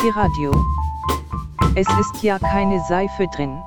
Piradio. 0.00 0.52
Es 1.74 1.88
ist 1.98 2.22
ja 2.22 2.38
keine 2.38 2.80
Seife 2.88 3.26
drin. 3.34 3.60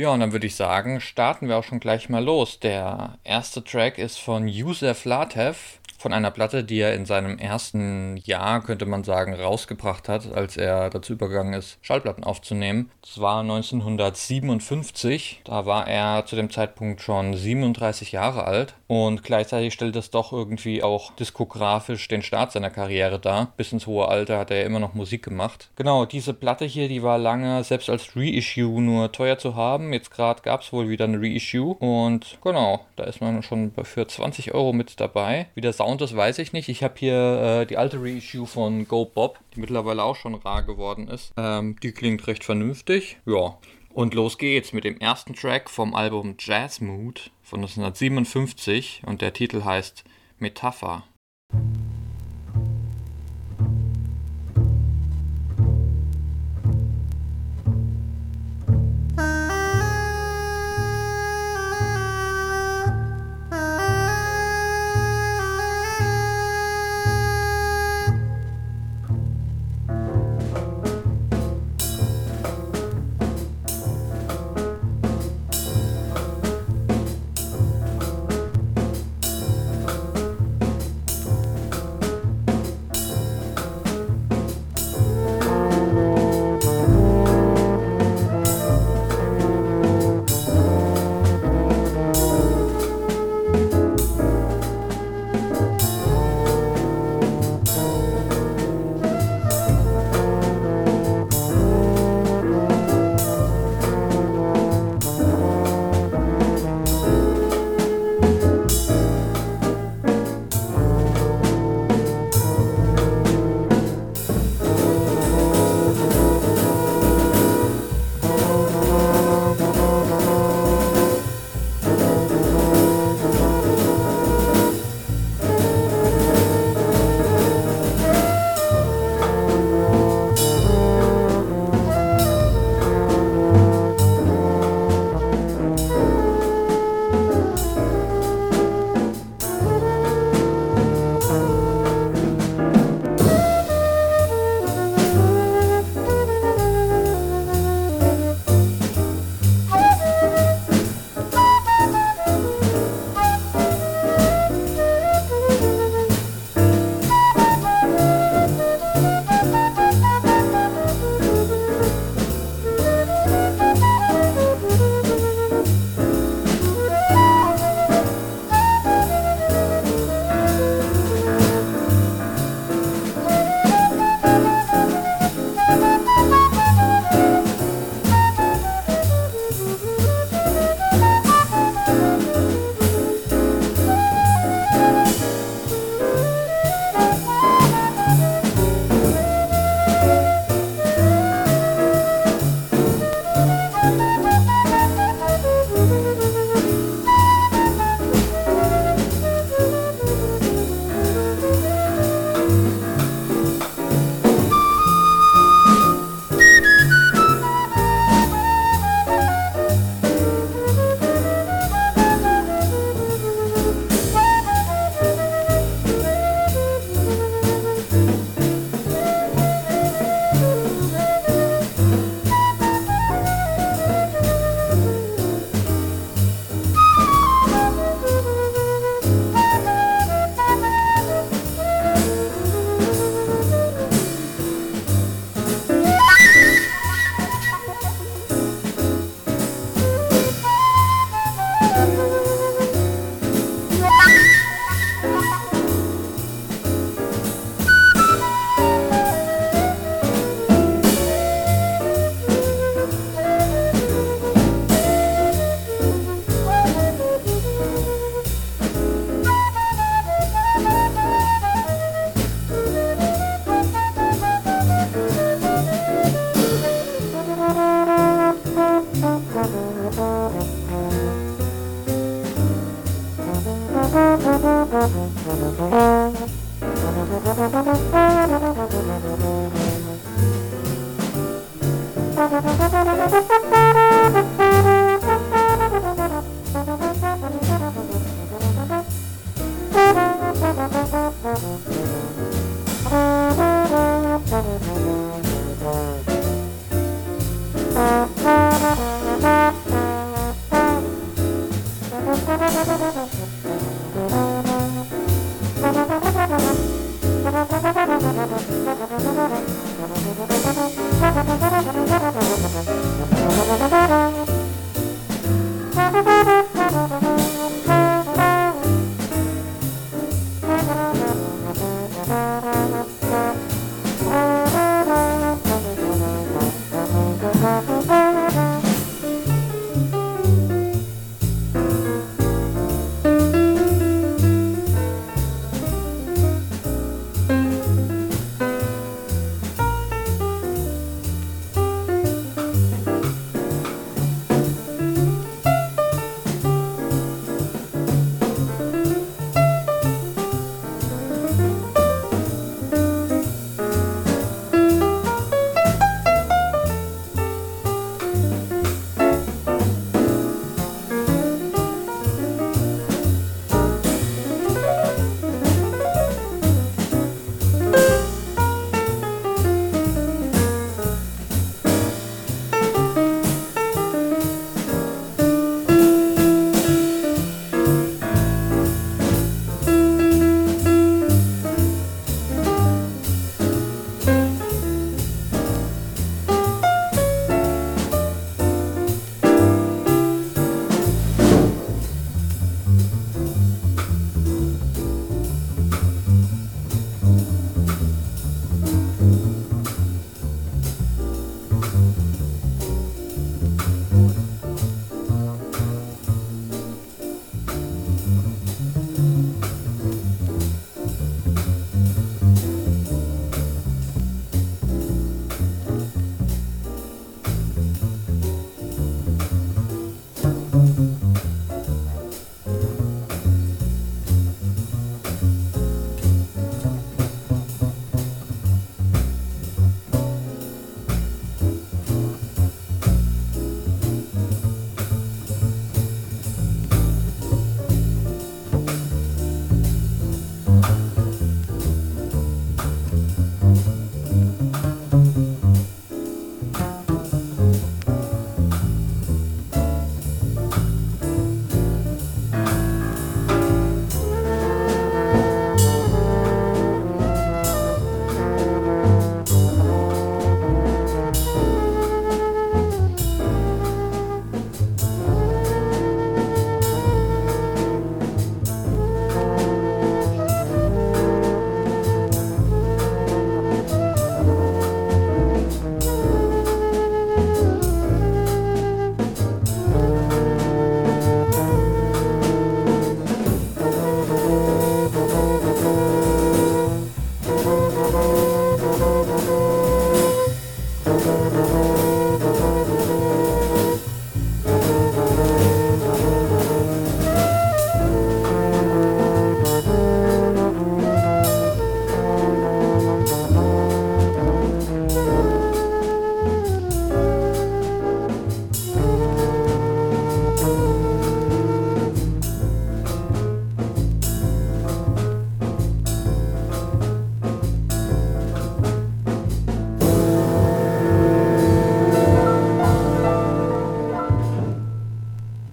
Ja, 0.01 0.13
und 0.15 0.21
dann 0.21 0.33
würde 0.33 0.47
ich 0.47 0.57
sagen, 0.57 1.03
starten 1.03 1.47
wir 1.47 1.59
auch 1.59 1.65
schon 1.65 1.79
gleich 1.79 2.09
mal 2.09 2.25
los. 2.25 2.59
Der 2.59 3.19
erste 3.23 3.63
Track 3.63 3.99
ist 3.99 4.19
von 4.19 4.49
Yusef 4.49 5.05
Latev 5.05 5.79
von 5.99 6.15
einer 6.15 6.31
Platte, 6.31 6.65
die 6.65 6.79
er 6.79 6.95
in 6.95 7.05
seinem 7.05 7.37
ersten 7.37 8.17
Jahr, 8.17 8.63
könnte 8.63 8.87
man 8.87 9.05
sagen, 9.05 9.35
rausgebracht 9.35 10.09
hat, 10.09 10.33
als 10.33 10.57
er 10.57 10.89
dazu 10.89 11.13
übergegangen 11.13 11.53
ist, 11.53 11.77
Schallplatten 11.83 12.25
aufzunehmen. 12.25 12.91
Das 13.03 13.21
war 13.21 13.43
1957. 13.43 15.43
Da 15.45 15.67
war 15.67 15.87
er 15.87 16.25
zu 16.25 16.35
dem 16.35 16.49
Zeitpunkt 16.49 17.03
schon 17.03 17.35
37 17.35 18.13
Jahre 18.13 18.45
alt 18.45 18.77
und 18.91 19.23
gleichzeitig 19.23 19.73
stellt 19.73 19.95
das 19.95 20.11
doch 20.11 20.33
irgendwie 20.33 20.83
auch 20.83 21.13
diskografisch 21.13 22.09
den 22.09 22.23
Start 22.23 22.51
seiner 22.51 22.71
Karriere 22.71 23.19
dar. 23.21 23.53
Bis 23.57 23.73
ins 23.73 23.87
hohe 23.87 24.09
Alter 24.09 24.39
hat 24.39 24.51
er 24.51 24.65
immer 24.65 24.81
noch 24.81 24.95
Musik 24.95 25.23
gemacht. 25.23 25.71
Genau, 25.77 26.07
diese 26.07 26.35
Platte 26.35 26.65
hier, 26.65 26.89
die 26.89 27.03
war 27.03 27.19
lange 27.19 27.63
selbst 27.63 27.89
als 27.89 28.17
Reissue 28.17 28.81
nur 28.81 29.13
teuer 29.13 29.39
zu 29.39 29.55
haben. 29.55 29.93
Jetzt 29.93 30.11
gerade 30.11 30.43
gab 30.43 30.63
es 30.63 30.73
wohl 30.73 30.89
wieder 30.89 31.05
eine 31.05 31.21
Reissue 31.21 31.75
und 31.75 32.39
genau, 32.43 32.81
da 32.97 33.05
ist 33.05 33.21
man 33.21 33.45
schon 33.45 33.73
für 33.85 34.09
20 34.09 34.55
Euro 34.55 34.73
mit 34.73 34.99
dabei. 34.99 35.47
Wie 35.55 35.61
der 35.61 35.73
Sound 35.73 35.91
Sound 35.91 36.03
ist, 36.03 36.17
weiß 36.17 36.39
ich 36.39 36.53
nicht. 36.53 36.69
Ich 36.69 36.83
habe 36.83 36.95
hier 36.97 37.63
äh, 37.63 37.67
die 37.67 37.77
alte 37.77 38.01
Reissue 38.01 38.47
von 38.47 38.87
Go 38.87 39.05
Bob, 39.05 39.39
die 39.55 39.61
mittlerweile 39.61 40.05
auch 40.05 40.15
schon 40.15 40.37
rar 40.37 40.63
geworden 40.63 41.09
ist. 41.09 41.33
Ähm, 41.37 41.77
die 41.83 41.91
klingt 41.93 42.27
recht 42.29 42.45
vernünftig. 42.45 43.19
Ja. 43.27 43.57
Und 43.93 44.15
los 44.15 44.39
geht's 44.39 44.73
mit 44.73 44.85
dem 44.85 44.99
ersten 44.99 45.35
Track 45.35 45.69
vom 45.69 45.95
Album 45.95 46.37
Jazz 46.39 46.81
Mood 46.81 47.33
von 47.43 47.61
1957 47.61 49.03
und 49.05 49.21
der 49.21 49.33
Titel 49.33 49.65
heißt 49.65 50.05
Metapher. 50.39 51.05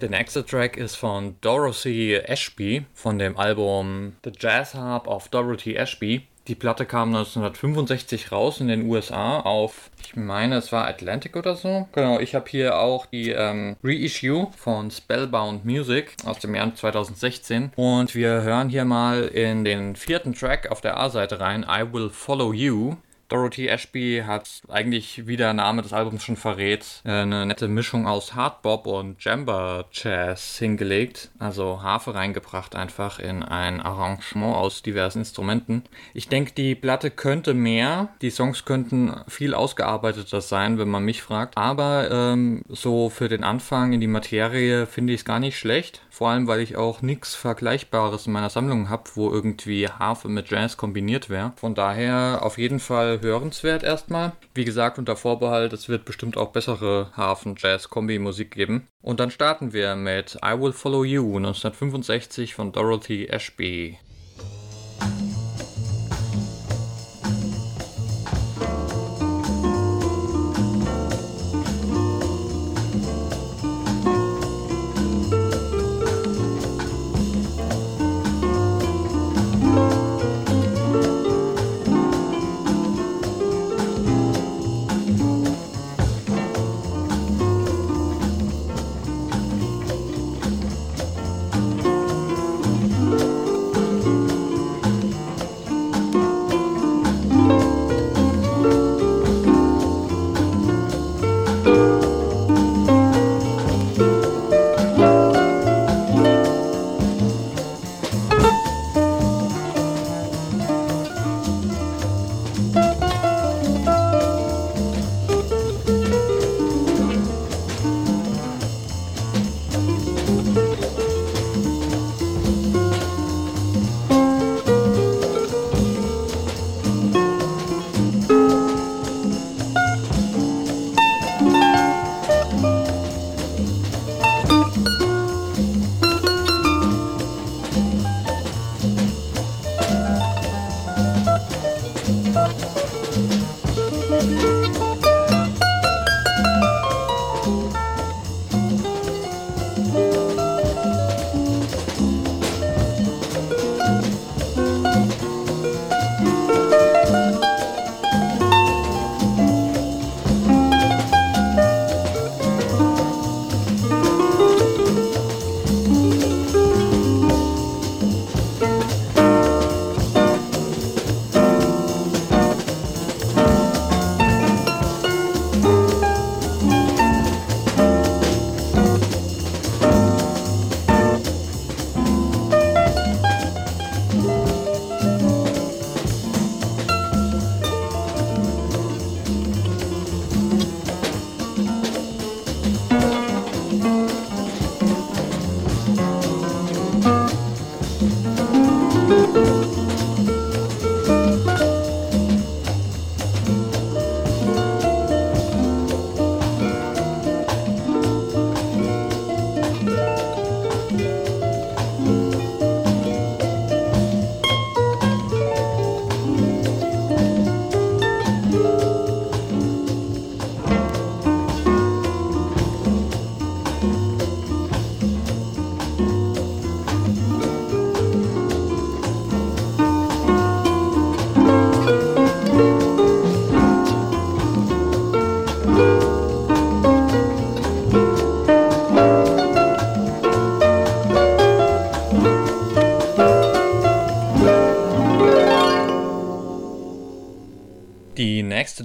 Der 0.07 0.19
nächste 0.19 0.45
Track 0.45 0.77
ist 0.77 0.95
von 0.95 1.35
Dorothy 1.41 2.15
Ashby 2.15 2.85
von 2.93 3.19
dem 3.19 3.37
Album 3.37 4.13
The 4.23 4.31
Jazz 4.39 4.73
Harp 4.73 5.05
of 5.05 5.27
Dorothy 5.27 5.75
Ashby. 5.75 6.25
Die 6.47 6.55
Platte 6.55 6.85
kam 6.85 7.09
1965 7.09 8.31
raus 8.31 8.61
in 8.61 8.69
den 8.69 8.89
USA 8.89 9.41
auf, 9.41 9.91
ich 10.01 10.15
meine, 10.15 10.55
es 10.55 10.71
war 10.71 10.87
Atlantic 10.87 11.35
oder 11.35 11.57
so. 11.57 11.89
Genau, 11.91 12.21
ich 12.21 12.35
habe 12.35 12.45
hier 12.49 12.79
auch 12.79 13.05
die 13.05 13.31
ähm, 13.31 13.75
Reissue 13.83 14.47
von 14.55 14.91
Spellbound 14.91 15.65
Music 15.65 16.15
aus 16.23 16.39
dem 16.39 16.55
Jahr 16.55 16.73
2016. 16.73 17.73
Und 17.75 18.15
wir 18.15 18.43
hören 18.43 18.69
hier 18.69 18.85
mal 18.85 19.23
in 19.25 19.65
den 19.65 19.97
vierten 19.97 20.33
Track 20.33 20.71
auf 20.71 20.79
der 20.79 20.97
A-Seite 20.97 21.41
rein, 21.41 21.65
I 21.69 21.83
Will 21.91 22.09
Follow 22.09 22.53
You. 22.53 22.95
Dorothy 23.29 23.67
Ashby 23.67 24.23
hat 24.25 24.61
eigentlich, 24.69 25.27
wie 25.27 25.35
der 25.35 25.53
Name 25.53 25.81
des 25.81 25.91
Albums 25.91 26.23
schon 26.23 26.37
verrät, 26.37 27.01
äh, 27.03 27.11
eine 27.11 27.45
nette 27.45 27.67
Mischung 27.67 28.07
aus 28.07 28.35
Hardbop 28.35 28.87
und 28.87 29.23
Jamba 29.23 29.85
Jazz 29.91 30.57
hingelegt. 30.57 31.29
Also 31.37 31.81
Harfe 31.81 32.15
reingebracht 32.15 32.75
einfach 32.75 33.19
in 33.19 33.43
ein 33.43 33.81
Arrangement 33.81 34.55
aus 34.55 34.81
diversen 34.81 35.19
Instrumenten. 35.19 35.83
Ich 36.13 36.29
denke, 36.29 36.53
die 36.53 36.75
Platte 36.75 37.11
könnte 37.11 37.53
mehr. 37.53 38.09
Die 38.21 38.29
Songs 38.29 38.63
könnten 38.63 39.13
viel 39.27 39.53
ausgearbeiteter 39.53 40.39
sein, 40.39 40.77
wenn 40.77 40.89
man 40.89 41.03
mich 41.03 41.21
fragt. 41.21 41.57
Aber 41.57 42.09
ähm, 42.09 42.63
so 42.69 43.09
für 43.09 43.27
den 43.27 43.43
Anfang 43.43 43.91
in 43.91 43.99
die 43.99 44.07
Materie 44.07 44.85
finde 44.85 45.13
ich 45.13 45.21
es 45.21 45.25
gar 45.25 45.39
nicht 45.39 45.57
schlecht. 45.57 46.01
Vor 46.09 46.29
allem, 46.29 46.47
weil 46.47 46.61
ich 46.61 46.77
auch 46.77 47.01
nichts 47.01 47.35
Vergleichbares 47.35 48.25
in 48.25 48.33
meiner 48.33 48.49
Sammlung 48.49 48.89
habe, 48.89 49.03
wo 49.15 49.29
irgendwie 49.29 49.87
Harfe 49.87 50.29
mit 50.29 50.49
Jazz 50.49 50.77
kombiniert 50.77 51.29
wäre. 51.29 51.53
Von 51.57 51.75
daher 51.75 52.39
auf 52.41 52.57
jeden 52.57 52.79
Fall 52.79 53.16
hörenswert 53.21 53.83
erstmal. 53.83 54.33
Wie 54.53 54.65
gesagt, 54.65 54.97
unter 54.97 55.15
Vorbehalt, 55.15 55.73
es 55.73 55.89
wird 55.89 56.05
bestimmt 56.05 56.37
auch 56.37 56.51
bessere 56.51 57.11
Hafen-Jazz-Kombi-Musik 57.15 58.51
geben. 58.51 58.87
Und 59.01 59.19
dann 59.19 59.31
starten 59.31 59.73
wir 59.73 59.95
mit 59.95 60.37
I 60.43 60.59
Will 60.59 60.73
Follow 60.73 61.03
You 61.03 61.37
1965 61.37 62.55
von 62.55 62.71
Dorothy 62.71 63.27
Ashby. 63.27 63.97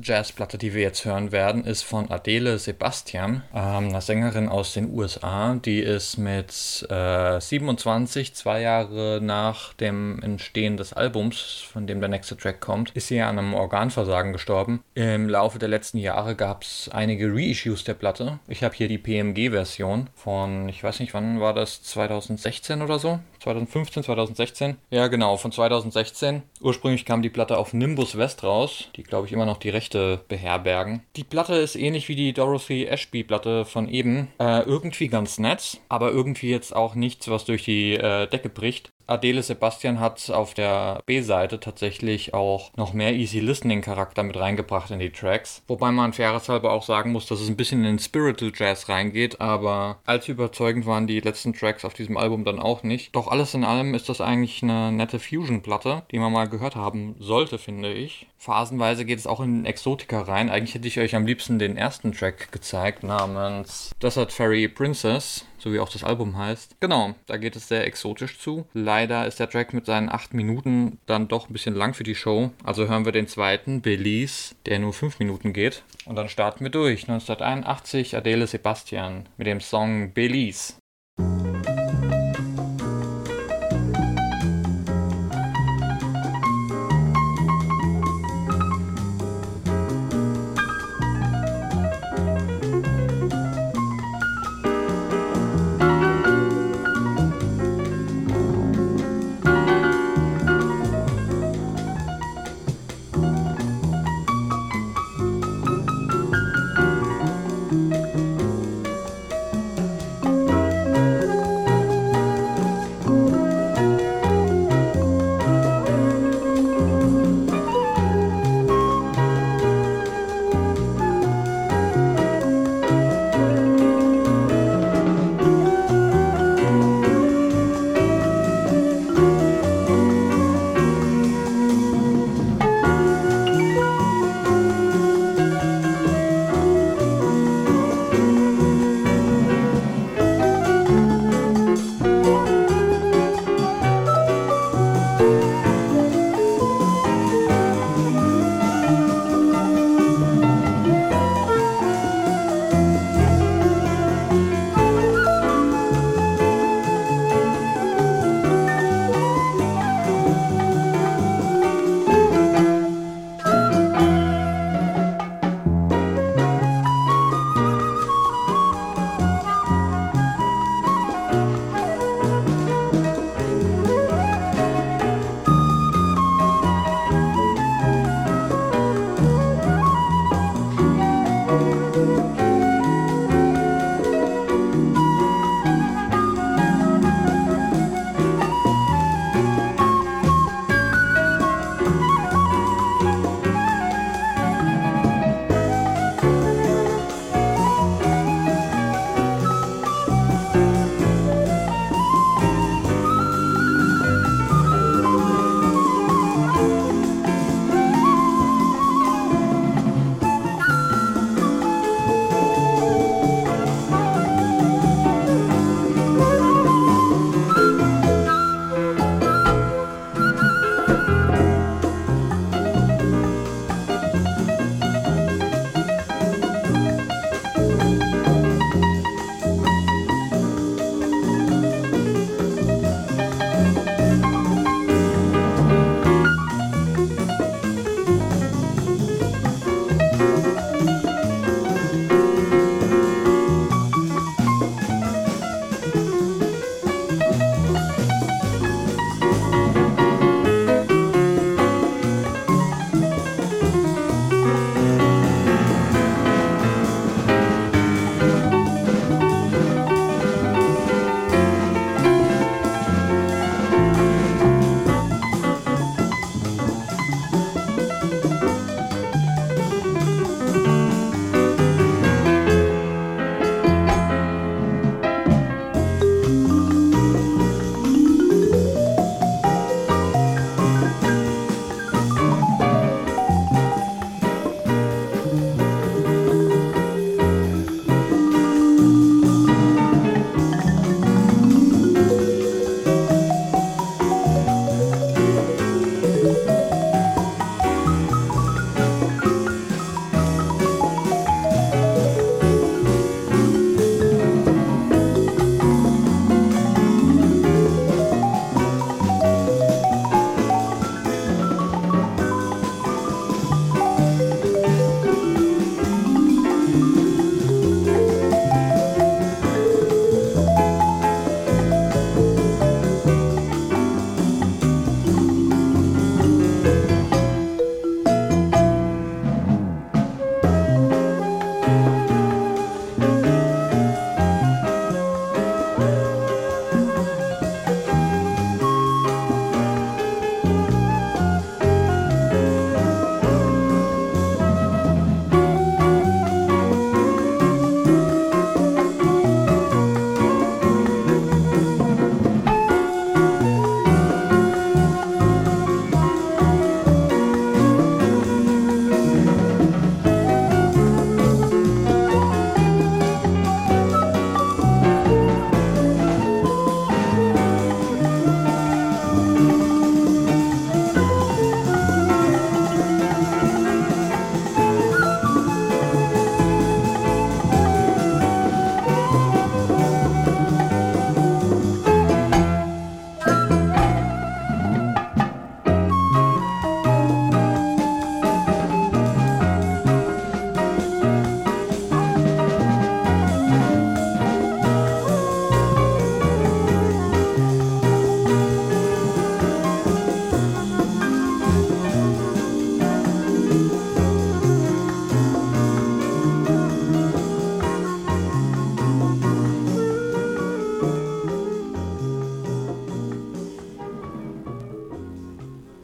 Jazzplatte, 0.03 0.59
die 0.59 0.75
wir 0.75 0.83
jetzt 0.83 1.05
hören 1.05 1.33
werden, 1.33 1.65
ist 1.65 1.83
von 1.83 2.11
Adele 2.11 2.59
Sebastian, 2.59 3.43
ähm, 3.55 3.89
einer 3.89 4.01
Sängerin 4.01 4.49
aus 4.49 4.75
den 4.75 4.91
USA. 4.91 5.55
Die 5.55 5.81
ist 5.81 6.19
mit 6.19 6.87
äh, 6.91 7.41
27, 7.41 8.35
zwei 8.35 8.61
Jahre 8.61 9.21
nach 9.23 9.75
dem 9.75 10.23
Entstehen 10.23 10.77
des 10.77 10.93
Albums, 10.93 11.65
von 11.73 11.87
dem 11.87 12.01
der 12.01 12.09
nächste 12.09 12.37
Track 12.37 12.61
kommt, 12.61 12.91
ist 12.91 13.09
sie 13.09 13.21
an 13.21 13.39
einem 13.39 13.55
Organversagen 13.55 14.33
gestorben. 14.33 14.83
Im 14.95 15.29
Laufe 15.29 15.59
der 15.59 15.69
letzten 15.69 15.99
Jahre 15.99 16.35
gab 16.35 16.63
es 16.63 16.89
einige 16.93 17.33
Reissues 17.33 17.85
der 17.85 17.95
Platte. 17.95 18.39
Ich 18.49 18.63
habe 18.63 18.75
hier 18.75 18.89
die 18.89 18.99
PMG-Version 18.99 20.11
von, 20.15 20.69
ich 20.69 20.83
weiß 20.83 21.01
nicht, 21.01 21.15
wann 21.15 21.41
war 21.41 21.55
das, 21.55 21.83
2016 21.83 22.83
oder 22.83 22.99
so? 22.99 23.21
2015, 23.43 24.05
2016? 24.05 24.77
Ja, 24.91 25.09
genau, 25.09 25.37
von 25.37 25.53
2016. 25.53 26.43
Ursprünglich 26.61 27.05
kam 27.05 27.23
die 27.23 27.31
Platte 27.31 27.59
auf 27.59 27.73
Nimbus 27.73 28.17
West 28.17 28.45
raus, 28.45 28.89
die 28.97 29.03
glaube 29.03 29.27
ich 29.27 29.33
immer 29.33 29.47
noch 29.47 29.59
die 29.59 29.71
Rechte 29.71 30.21
beherbergen. 30.29 31.03
Die 31.17 31.25
Platte 31.25 31.55
ist 31.55 31.77
ähnlich 31.77 32.09
wie 32.09 32.17
die 32.17 32.33
Dorothy 32.33 32.87
Ashby 32.87 33.25
Platte 33.25 33.65
von 33.65 33.89
eben. 33.89 34.29
Äh, 34.39 34.63
irgendwie 34.63 35.09
ganz 35.09 35.39
nett, 35.39 35.81
aber 35.89 36.11
irgendwie 36.11 36.51
jetzt 36.51 36.75
auch 36.75 36.95
nichts, 36.95 37.29
was 37.29 37.45
durch 37.45 37.65
die 37.65 37.95
äh, 37.95 38.27
Decke 38.29 38.49
bricht. 38.49 38.91
Adele 39.13 39.43
Sebastian 39.43 40.01
hat 40.01 40.31
auf 40.31 40.55
der 40.55 41.03
B-Seite 41.07 41.61
tatsächlich 41.61 42.35
auch 42.35 42.71
noch 42.77 42.93
mehr 42.93 43.13
Easy 43.13 43.41
Listening 43.41 43.83
Charakter 43.83 44.23
mit 44.23 44.37
reingebracht 44.37 44.91
in 44.91 44.99
die 44.99 45.11
Tracks. 45.11 45.63
Wobei 45.69 45.93
man 45.93 46.13
fairerhalber 46.13 46.73
auch 46.73 46.83
sagen 46.83 47.13
muss, 47.13 47.27
dass 47.27 47.41
es 47.41 47.49
ein 47.49 47.57
bisschen 47.57 47.81
in 47.81 47.97
den 47.97 47.99
Spiritual 47.99 48.53
Jazz 48.55 48.89
reingeht, 48.89 49.41
aber 49.41 49.99
allzu 50.07 50.33
überzeugend 50.33 50.87
waren 50.87 51.07
die 51.07 51.21
letzten 51.21 51.53
Tracks 51.53 51.85
auf 51.85 51.95
diesem 51.95 52.17
Album 52.17 52.45
dann 52.45 52.59
auch 52.59 52.83
nicht. 52.83 53.15
Doch 53.15 53.29
alles 53.29 53.55
in 53.55 53.65
allem 53.65 53.95
ist 53.95 54.09
das 54.09 54.21
eigentlich 54.21 54.63
eine 54.63 54.91
nette 54.93 55.19
Fusion-Platte, 55.19 56.05
die 56.11 56.19
man 56.19 56.33
mal 56.33 56.49
gehört 56.49 56.77
haben 56.77 57.15
sollte, 57.19 57.59
finde 57.59 57.93
ich. 57.93 58.27
Phasenweise 58.39 59.05
geht 59.05 59.19
es 59.19 59.27
auch 59.27 59.41
in 59.41 59.65
Exotika 59.67 60.23
rein. 60.23 60.51
Eigentlich 60.51 60.75
hätte 60.75 60.89
ich 60.89 60.99
euch 60.99 61.15
am 61.15 61.27
liebsten 61.27 61.61
den 61.61 61.77
ersten 61.77 62.13
Track 62.13 62.51
gezeigt 62.51 63.05
namens 63.05 63.93
Desert 64.03 64.33
Fairy 64.33 64.67
Princess 64.69 65.47
so 65.63 65.73
wie 65.73 65.81
auch 65.81 65.89
das 65.89 66.05
Album 66.05 66.37
heißt. 66.37 66.77
Genau, 66.81 67.15
da 67.27 67.37
geht 67.37 67.57
es 67.57 67.69
sehr 67.69 67.87
exotisch 67.87 68.39
zu. 68.39 68.67
Leider 68.75 69.27
ist 69.27 69.41
der 69.41 69.49
Track 69.49 69.73
mit 69.73 69.87
seinen 69.87 70.09
acht 70.09 70.35
Minuten 70.35 70.99
dann 71.07 71.29
doch 71.29 71.49
ein 71.49 71.53
bisschen 71.53 71.75
lang 71.75 71.95
für 71.95 72.05
die 72.05 72.15
Show. 72.15 72.51
Also 72.65 72.89
hören 72.89 73.05
wir 73.05 73.13
den 73.13 73.29
zweiten, 73.29 73.81
Belize, 73.81 74.55
der 74.67 74.79
nur 74.79 74.93
fünf 74.93 75.19
Minuten 75.19 75.53
geht. 75.53 75.83
Und 76.05 76.17
dann 76.17 76.29
starten 76.29 76.65
wir 76.65 76.71
durch. 76.71 77.09
1981 77.09 78.17
Adele 78.17 78.47
Sebastian 78.47 79.29
mit 79.37 79.47
dem 79.47 79.61
Song 79.61 80.13
Belize. 80.13 80.75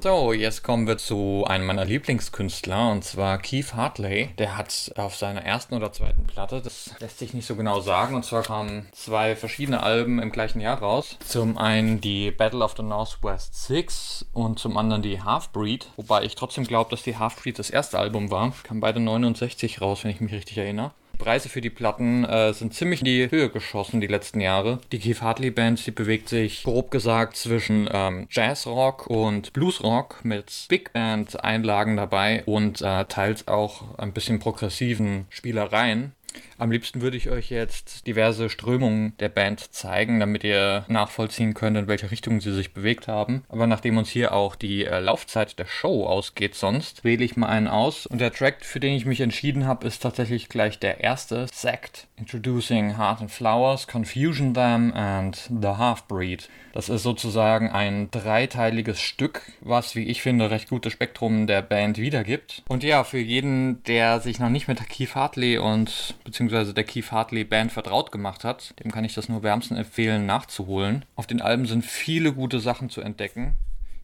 So, 0.09 0.33
jetzt 0.33 0.63
kommen 0.63 0.87
wir 0.87 0.97
zu 0.97 1.45
einem 1.47 1.67
meiner 1.67 1.85
Lieblingskünstler 1.85 2.93
und 2.93 3.05
zwar 3.05 3.37
Keith 3.37 3.75
Hartley. 3.75 4.31
Der 4.39 4.57
hat 4.57 4.91
auf 4.97 5.15
seiner 5.15 5.43
ersten 5.43 5.75
oder 5.75 5.93
zweiten 5.93 6.27
Platte, 6.27 6.63
das 6.63 6.95
lässt 6.99 7.19
sich 7.19 7.35
nicht 7.35 7.45
so 7.45 7.57
genau 7.57 7.81
sagen, 7.81 8.15
und 8.15 8.25
zwar 8.25 8.43
kamen 8.43 8.89
zwei 8.93 9.37
verschiedene 9.37 9.83
Alben 9.83 10.19
im 10.19 10.33
gleichen 10.33 10.61
Jahr 10.61 10.79
raus. 10.79 11.19
Zum 11.27 11.59
einen 11.59 12.01
die 12.01 12.31
Battle 12.31 12.65
of 12.65 12.75
the 12.75 12.83
Northwest 12.83 13.67
Six 13.67 14.25
und 14.33 14.59
zum 14.59 14.79
anderen 14.79 15.03
die 15.03 15.21
Half-Breed, 15.21 15.89
wobei 15.97 16.23
ich 16.23 16.37
trotzdem 16.37 16.65
glaube, 16.65 16.89
dass 16.89 17.03
die 17.03 17.19
Half-Breed 17.19 17.59
das 17.59 17.69
erste 17.69 17.99
Album 17.99 18.31
war. 18.31 18.55
Kam 18.63 18.81
beide 18.81 19.01
69 19.01 19.83
raus, 19.83 20.05
wenn 20.05 20.11
ich 20.11 20.23
mich 20.23 20.33
richtig 20.33 20.57
erinnere. 20.57 20.93
Preise 21.19 21.49
für 21.49 21.61
die 21.61 21.71
Platten 21.71 22.25
äh, 22.25 22.53
sind 22.55 22.73
ziemlich 22.73 23.01
in 23.01 23.07
die 23.07 23.31
Höhe 23.31 23.51
geschossen 23.51 24.01
die 24.01 24.07
letzten 24.07 24.41
Jahre. 24.41 24.79
Die 24.93 24.99
Keith 24.99 25.21
Hartley 25.21 25.51
Band, 25.51 25.85
die 25.87 25.91
bewegt 25.91 26.29
sich 26.29 26.63
grob 26.63 26.91
gesagt 26.91 27.37
zwischen 27.37 27.89
ähm, 27.93 28.29
Jazzrock 28.31 29.09
und 29.09 29.53
Bluesrock 29.53 30.25
mit 30.25 30.67
Big 30.69 30.93
Band 30.93 31.45
Einlagen 31.45 31.97
dabei 31.97 32.45
und 32.47 32.81
äh, 32.81 33.05
teils 33.07 33.49
auch 33.49 33.99
ein 33.99 34.13
bisschen 34.13 34.39
progressiven 34.39 35.27
Spielereien. 35.29 36.13
Am 36.59 36.73
liebsten 36.73 37.03
würde 37.03 37.17
ich 37.17 37.31
euch 37.31 37.51
jetzt 37.51 38.09
diverse 38.09 38.51
Strömungen 38.51 39.17
der 39.19 39.29
Band 39.29 39.73
zeigen, 39.73 40.19
damit 40.19 40.43
ihr 40.43 40.85
nachvollziehen 40.89 41.55
könnt, 41.55 41.77
in 41.77 41.87
welche 41.87 42.11
Richtung 42.11 42.41
sie 42.41 42.53
sich 42.53 42.75
bewegt 42.75 43.07
haben. 43.07 43.45
Aber 43.49 43.69
nachdem 43.69 43.97
uns 43.97 44.09
hier 44.11 44.33
auch 44.33 44.57
die 44.57 44.85
äh, 44.85 44.99
Laufzeit 44.99 45.57
der 45.61 45.67
Show 45.67 46.05
ausgeht 46.05 46.57
sonst, 46.57 47.05
wähle 47.05 47.25
ich 47.25 47.37
mal 47.37 47.47
einen 47.47 47.69
aus. 47.69 48.07
Und 48.07 48.21
der 48.21 48.33
Track, 48.33 48.65
für 48.65 48.81
den 48.81 48.95
ich 48.95 49.07
mich 49.07 49.21
entschieden 49.21 49.69
habe, 49.69 49.87
ist 49.87 50.03
tatsächlich 50.03 50.49
gleich 50.49 50.81
der 50.81 50.99
erste, 50.99 51.47
Sect, 51.53 52.09
Introducing 52.17 52.99
Heart 52.99 53.21
and 53.21 53.31
Flowers, 53.31 53.87
Confusion 53.87 54.53
Them 54.53 54.93
and 54.93 55.37
The 55.37 55.69
Half-Breed. 55.69 56.49
Das 56.73 56.89
ist 56.89 57.03
sozusagen 57.03 57.71
ein 57.71 58.11
dreiteiliges 58.11 59.01
Stück, 59.01 59.43
was, 59.61 59.97
wie 59.97 60.05
ich 60.05 60.23
finde, 60.23 60.51
recht 60.51 60.69
gutes 60.69 60.93
Spektrum 60.93 61.47
der 61.47 61.63
Band 61.63 61.99
wiedergibt. 61.99 62.63
Und 62.69 62.85
ja, 62.85 63.05
für 63.05 63.19
jeden, 63.19 63.83
der 63.85 64.21
sich 64.21 64.39
noch 64.39 64.49
nicht 64.49 64.69
mit 64.69 64.79
Keith 64.89 65.15
Hartley 65.15 65.59
und 65.59 66.15
beziehungsweise 66.49 66.75
der 66.75 66.85
Keith 66.85 67.13
Hartley 67.13 67.45
Band 67.45 67.73
vertraut 67.73 68.11
gemacht 68.11 68.43
hat, 68.43 68.75
dem 68.83 68.91
kann 68.91 69.05
ich 69.05 69.15
das 69.15 69.29
nur 69.29 69.43
wärmstens 69.43 69.79
empfehlen 69.79 70.27
nachzuholen. 70.27 71.05
Auf 71.15 71.27
den 71.27 71.43
Alben 71.43 71.67
sind 71.67 71.85
viele 71.85 72.33
gute 72.33 72.61
Sachen 72.61 72.91
zu 72.91 73.01
entdecken. 73.01 73.55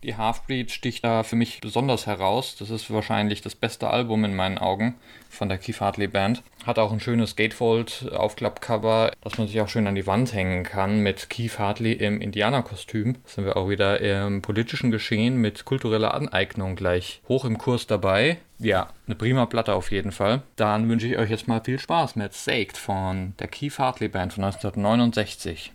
Die 0.04 0.16
Halfbreed 0.16 0.70
sticht 0.70 1.02
da 1.02 1.22
für 1.22 1.34
mich 1.34 1.62
besonders 1.62 2.06
heraus. 2.06 2.56
Das 2.58 2.68
ist 2.68 2.92
wahrscheinlich 2.92 3.40
das 3.40 3.54
beste 3.54 3.88
Album 3.88 4.24
in 4.24 4.36
meinen 4.36 4.58
Augen 4.58 4.96
von 5.30 5.48
der 5.48 5.56
Keith 5.56 5.80
Hartley 5.80 6.08
Band. 6.08 6.42
Hat 6.66 6.78
auch 6.78 6.92
ein 6.92 7.00
schönes 7.00 7.36
Gatefold-Aufklappcover, 7.36 9.12
das 9.22 9.38
man 9.38 9.48
sich 9.48 9.58
auch 9.62 9.68
schön 9.68 9.86
an 9.86 9.94
die 9.94 10.06
Wand 10.06 10.34
hängen 10.34 10.62
kann 10.62 11.00
mit 11.00 11.30
Keith 11.30 11.58
Hartley 11.58 11.92
im 11.92 12.20
Indianerkostüm. 12.20 13.16
Sind 13.24 13.46
wir 13.46 13.56
auch 13.56 13.70
wieder 13.70 13.98
im 14.02 14.42
politischen 14.42 14.90
Geschehen 14.90 15.38
mit 15.38 15.64
kultureller 15.64 16.12
Aneignung 16.12 16.76
gleich 16.76 17.22
hoch 17.26 17.46
im 17.46 17.56
Kurs 17.56 17.86
dabei. 17.86 18.36
Ja, 18.58 18.90
eine 19.06 19.16
prima 19.16 19.46
Platte 19.46 19.74
auf 19.74 19.90
jeden 19.90 20.12
Fall. 20.12 20.42
Dann 20.56 20.86
wünsche 20.90 21.06
ich 21.06 21.16
euch 21.16 21.30
jetzt 21.30 21.48
mal 21.48 21.62
viel 21.64 21.78
Spaß 21.78 22.16
mit 22.16 22.34
Saked 22.34 22.76
von 22.76 23.32
der 23.38 23.48
Keith 23.48 23.78
Hartley 23.78 24.08
Band 24.08 24.34
von 24.34 24.44
1969. 24.44 25.72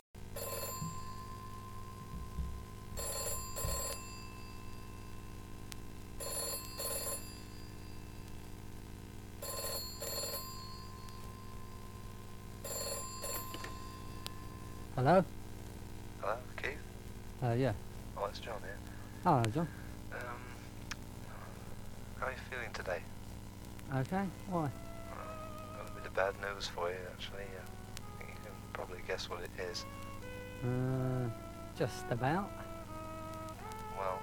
Hello? 15.00 15.24
Hello, 16.20 16.36
Keith? 16.62 16.76
Uh, 17.42 17.54
yeah. 17.54 17.72
Oh, 18.18 18.26
it's 18.26 18.40
John 18.40 18.60
here. 18.62 18.76
Hello, 19.24 19.42
John. 19.44 19.66
Um, 20.12 20.20
how 22.20 22.26
are 22.26 22.32
you 22.32 22.38
feeling 22.52 22.70
today? 22.74 23.00
Okay. 23.96 24.26
Why? 24.50 24.70
Got 25.78 25.88
a 25.88 25.92
bit 25.96 26.06
of 26.06 26.14
bad 26.14 26.34
news 26.42 26.68
for 26.68 26.90
you, 26.90 26.98
actually. 27.14 27.44
Uh, 27.44 27.64
I 27.64 28.24
think 28.24 28.36
you 28.36 28.44
can 28.44 28.52
probably 28.74 28.98
guess 29.08 29.30
what 29.30 29.40
it 29.40 29.52
is. 29.72 29.86
Uh, 30.66 31.30
just 31.78 32.04
about. 32.12 32.52
Well, 33.98 34.20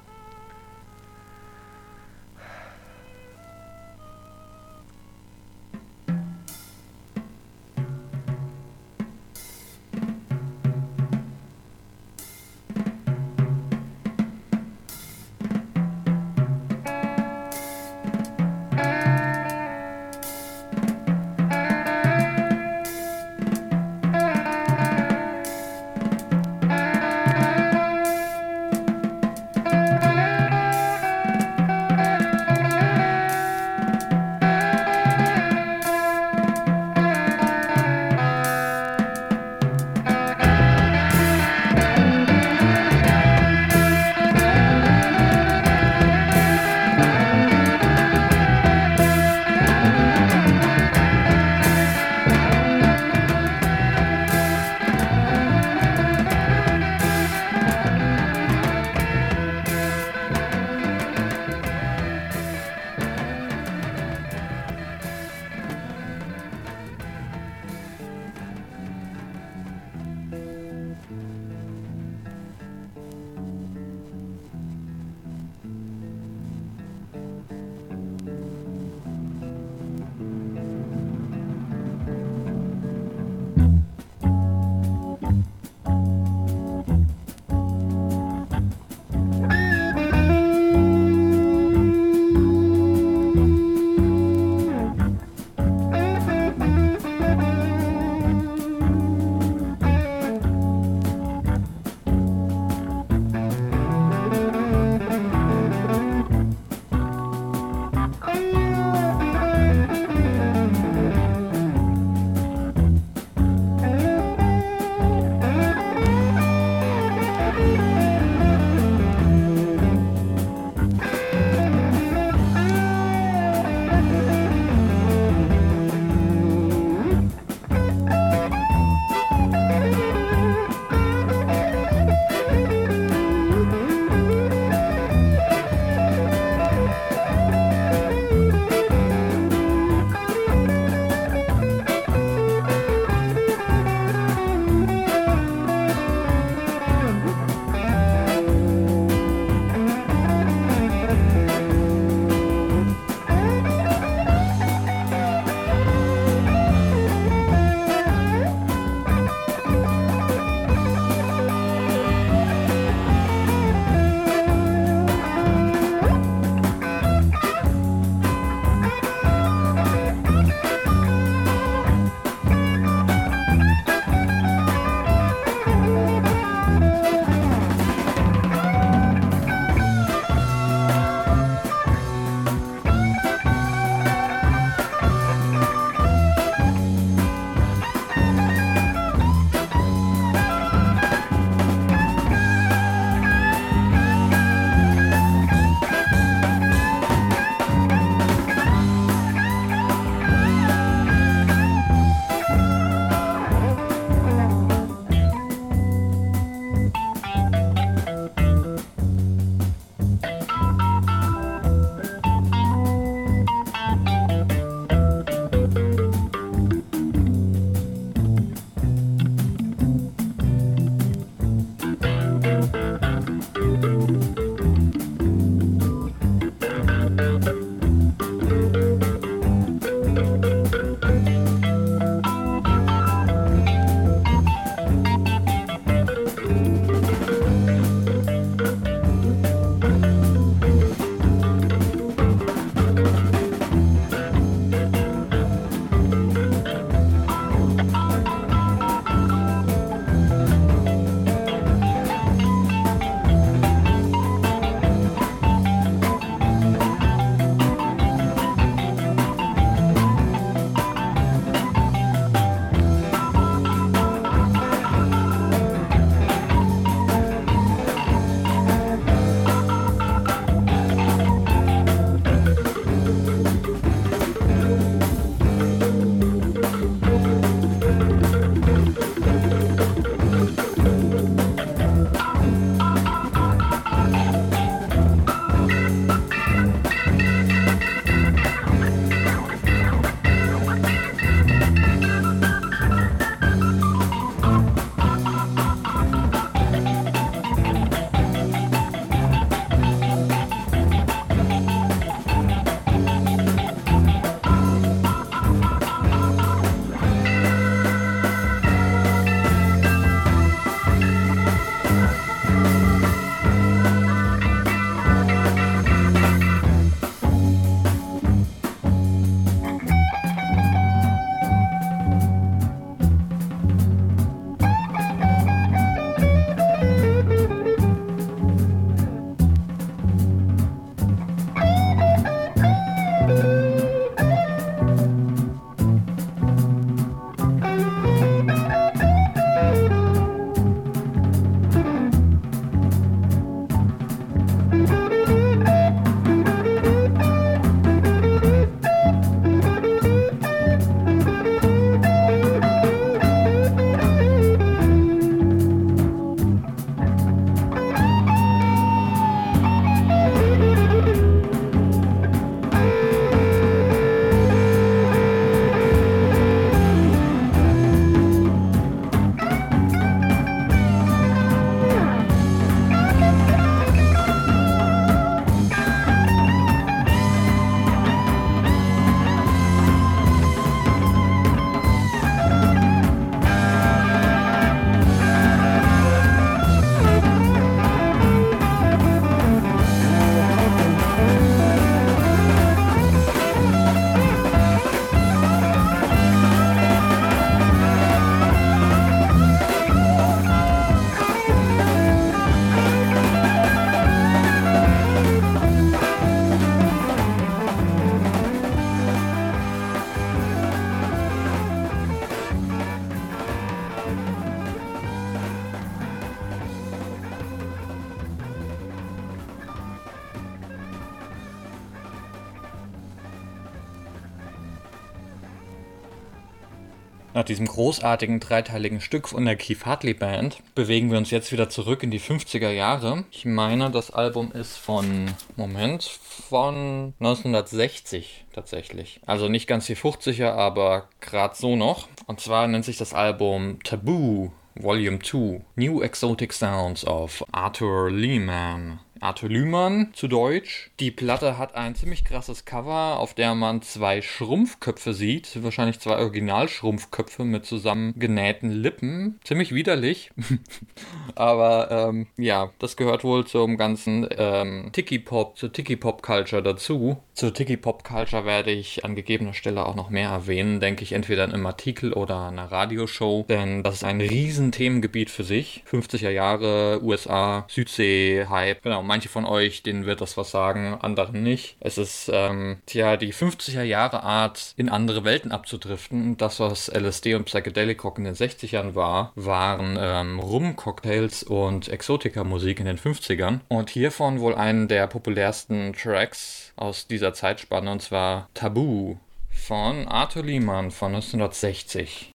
diesem 427.49 427.67
großartigen 427.67 428.41
dreiteiligen 428.41 429.01
Stück 429.01 429.29
von 429.29 429.45
der 429.45 429.57
Keith 429.57 429.85
Hartley 429.85 430.15
Band 430.15 430.59
bewegen 430.75 431.11
wir 431.11 431.19
uns 431.19 431.31
jetzt 431.31 431.53
wieder 431.53 431.69
zurück 431.69 432.03
in 432.03 432.11
die 432.11 432.21
50er 432.21 432.71
Jahre. 432.71 433.25
Ich 433.31 433.45
meine, 433.45 433.91
das 433.91 434.11
Album 434.11 434.53
ist 434.53 434.77
von, 434.77 435.31
Moment, 435.57 436.05
von 436.49 437.15
1960 437.21 438.47
tatsächlich. 438.53 439.21
Also 439.27 439.49
nicht 439.49 439.67
ganz 439.67 439.87
die 439.87 439.97
50er, 439.97 440.53
aber 440.53 441.09
gerade 441.21 441.55
so 441.57 441.77
noch. 441.77 442.09
Und 442.27 442.41
zwar 442.41 442.67
nennt 442.67 442.85
sich 442.85 442.97
das 442.97 443.15
Album 443.15 443.79
Taboo 443.83 444.53
Volume 444.75 445.21
2 445.21 445.63
New 445.77 446.03
Exotic 446.03 446.53
Sounds 446.53 447.07
of 447.07 447.45
Arthur 447.53 448.11
Lehman. 448.11 449.01
Arthur 449.27 449.49
Lühmann 449.49 450.11
zu 450.13 450.29
Deutsch. 450.29 450.93
Die 451.01 451.11
Platte 451.11 451.59
hat 451.59 451.75
ein 451.75 451.97
ziemlich 451.97 452.25
krasses 452.25 452.65
Cover, 452.65 453.19
auf 453.19 453.35
der 453.35 453.57
man 453.57 453.83
zwei 453.83 454.23
Schrumpfköpfe 454.23 455.15
sieht. 455.15 455.65
Wahrscheinlich 455.65 455.99
zwei 455.99 456.19
Originalschrumpfköpfe 456.19 457.43
mit 457.43 457.67
zusammengenähten 457.67 458.71
Lippen. 458.71 459.41
Ziemlich 459.43 459.75
widerlich. 459.75 460.31
Aber 461.35 461.91
ähm, 461.91 462.29
ja, 462.37 462.71
das 462.79 462.97
gehört 462.97 463.25
wohl 463.25 463.45
zum 463.45 463.77
ganzen 463.77 464.29
ähm, 464.39 464.91
Tiki-Pop, 464.93 465.59
zur 465.59 465.73
Tiki-Pop-Culture 465.73 466.63
dazu. 466.63 467.17
Zur 467.35 467.53
Tiki-Pop-Culture 467.53 468.45
werde 468.45 468.71
ich 468.71 469.05
an 469.05 469.17
gegebener 469.17 469.55
Stelle 469.55 469.87
auch 469.87 469.97
noch 469.97 470.09
mehr 470.09 470.31
erwähnen, 470.31 470.79
denke 470.79 471.03
ich, 471.03 471.13
entweder 471.13 471.43
in 471.43 471.53
einem 471.53 471.67
Artikel 471.67 472.13
oder 472.13 472.47
einer 472.47 472.71
Radioshow. 472.71 473.45
Denn 473.49 473.83
das 473.83 473.97
ist 473.97 474.05
ein 474.05 474.21
riesen 474.21 474.71
Themengebiet 474.71 475.31
für 475.31 475.43
sich. 475.43 475.83
50er 475.91 476.31
Jahre, 476.31 477.01
USA, 477.03 477.67
Südsee, 477.69 478.47
Hype. 478.49 478.85
Genau, 478.85 479.03
manche 479.17 479.31
von 479.31 479.47
euch, 479.47 479.83
denen 479.83 480.05
wird 480.05 480.21
das 480.21 480.37
was 480.37 480.51
sagen, 480.51 480.99
anderen 481.01 481.43
nicht. 481.43 481.79
Es 481.81 481.97
ist, 481.97 482.31
ähm, 482.31 482.83
tja, 482.85 483.17
die 483.17 483.33
50er 483.33 483.83
Jahre 483.83 484.23
Art, 484.23 484.75
in 484.77 484.91
andere 484.91 485.25
Welten 485.25 485.53
abzudriften. 485.53 486.37
Das, 486.37 486.61
was 486.61 486.89
LSD 486.89 487.35
und 487.35 487.47
Psychedelic 487.47 488.05
Rock 488.05 488.19
in 488.19 488.25
den 488.25 488.35
60ern 488.35 488.95
war, 488.95 489.33
waren 489.35 489.97
ähm, 489.99 490.39
Rum-Cocktails 490.39 491.45
und 491.45 491.89
Exotika-Musik 491.89 492.79
in 492.79 492.85
den 492.85 492.99
50ern. 492.99 493.61
Und 493.69 493.89
hiervon 493.89 494.41
wohl 494.41 494.55
einen 494.55 494.87
der 494.87 495.07
populärsten 495.07 495.95
Tracks 495.95 496.75
aus 496.77 497.07
dieser 497.07 497.33
Zeitspanne, 497.33 497.91
und 497.91 498.03
zwar 498.03 498.51
Tabu 498.53 499.17
von 499.49 500.07
Arthur 500.09 500.45
Lehmann 500.45 500.91
von 500.91 501.15
1960. 501.15 502.33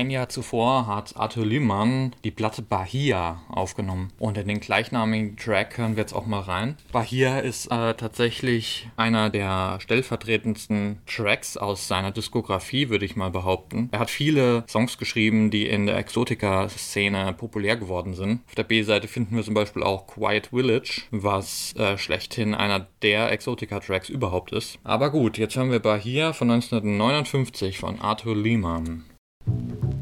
Ein 0.00 0.08
Jahr 0.08 0.30
zuvor 0.30 0.86
hat 0.86 1.14
Arthur 1.16 1.44
Lehmann 1.44 2.16
die 2.24 2.30
Platte 2.30 2.62
Bahia 2.62 3.42
aufgenommen 3.50 4.10
und 4.18 4.38
in 4.38 4.48
den 4.48 4.58
gleichnamigen 4.58 5.36
Track 5.36 5.76
hören 5.76 5.94
wir 5.94 6.00
jetzt 6.00 6.14
auch 6.14 6.24
mal 6.24 6.40
rein. 6.40 6.78
Bahia 6.90 7.40
ist 7.40 7.66
äh, 7.66 7.92
tatsächlich 7.92 8.88
einer 8.96 9.28
der 9.28 9.78
stellvertretendsten 9.78 11.02
Tracks 11.06 11.58
aus 11.58 11.86
seiner 11.86 12.12
Diskografie, 12.12 12.88
würde 12.88 13.04
ich 13.04 13.14
mal 13.14 13.30
behaupten. 13.30 13.90
Er 13.92 13.98
hat 13.98 14.08
viele 14.08 14.64
Songs 14.70 14.96
geschrieben, 14.96 15.50
die 15.50 15.66
in 15.66 15.84
der 15.84 15.98
Exotika-Szene 15.98 17.34
populär 17.34 17.76
geworden 17.76 18.14
sind. 18.14 18.40
Auf 18.46 18.54
der 18.54 18.64
B-Seite 18.64 19.06
finden 19.06 19.36
wir 19.36 19.44
zum 19.44 19.52
Beispiel 19.52 19.82
auch 19.82 20.06
Quiet 20.06 20.46
Village, 20.46 21.02
was 21.10 21.76
äh, 21.76 21.98
schlechthin 21.98 22.54
einer 22.54 22.86
der 23.02 23.30
Exotika-Tracks 23.32 24.08
überhaupt 24.08 24.52
ist. 24.52 24.78
Aber 24.82 25.10
gut, 25.10 25.36
jetzt 25.36 25.56
hören 25.56 25.70
wir 25.70 25.80
Bahia 25.80 26.32
von 26.32 26.50
1959 26.50 27.78
von 27.78 28.00
Arthur 28.00 28.34
Lehmann. 28.34 29.04
Thank 29.50 29.82
you. 29.82 29.99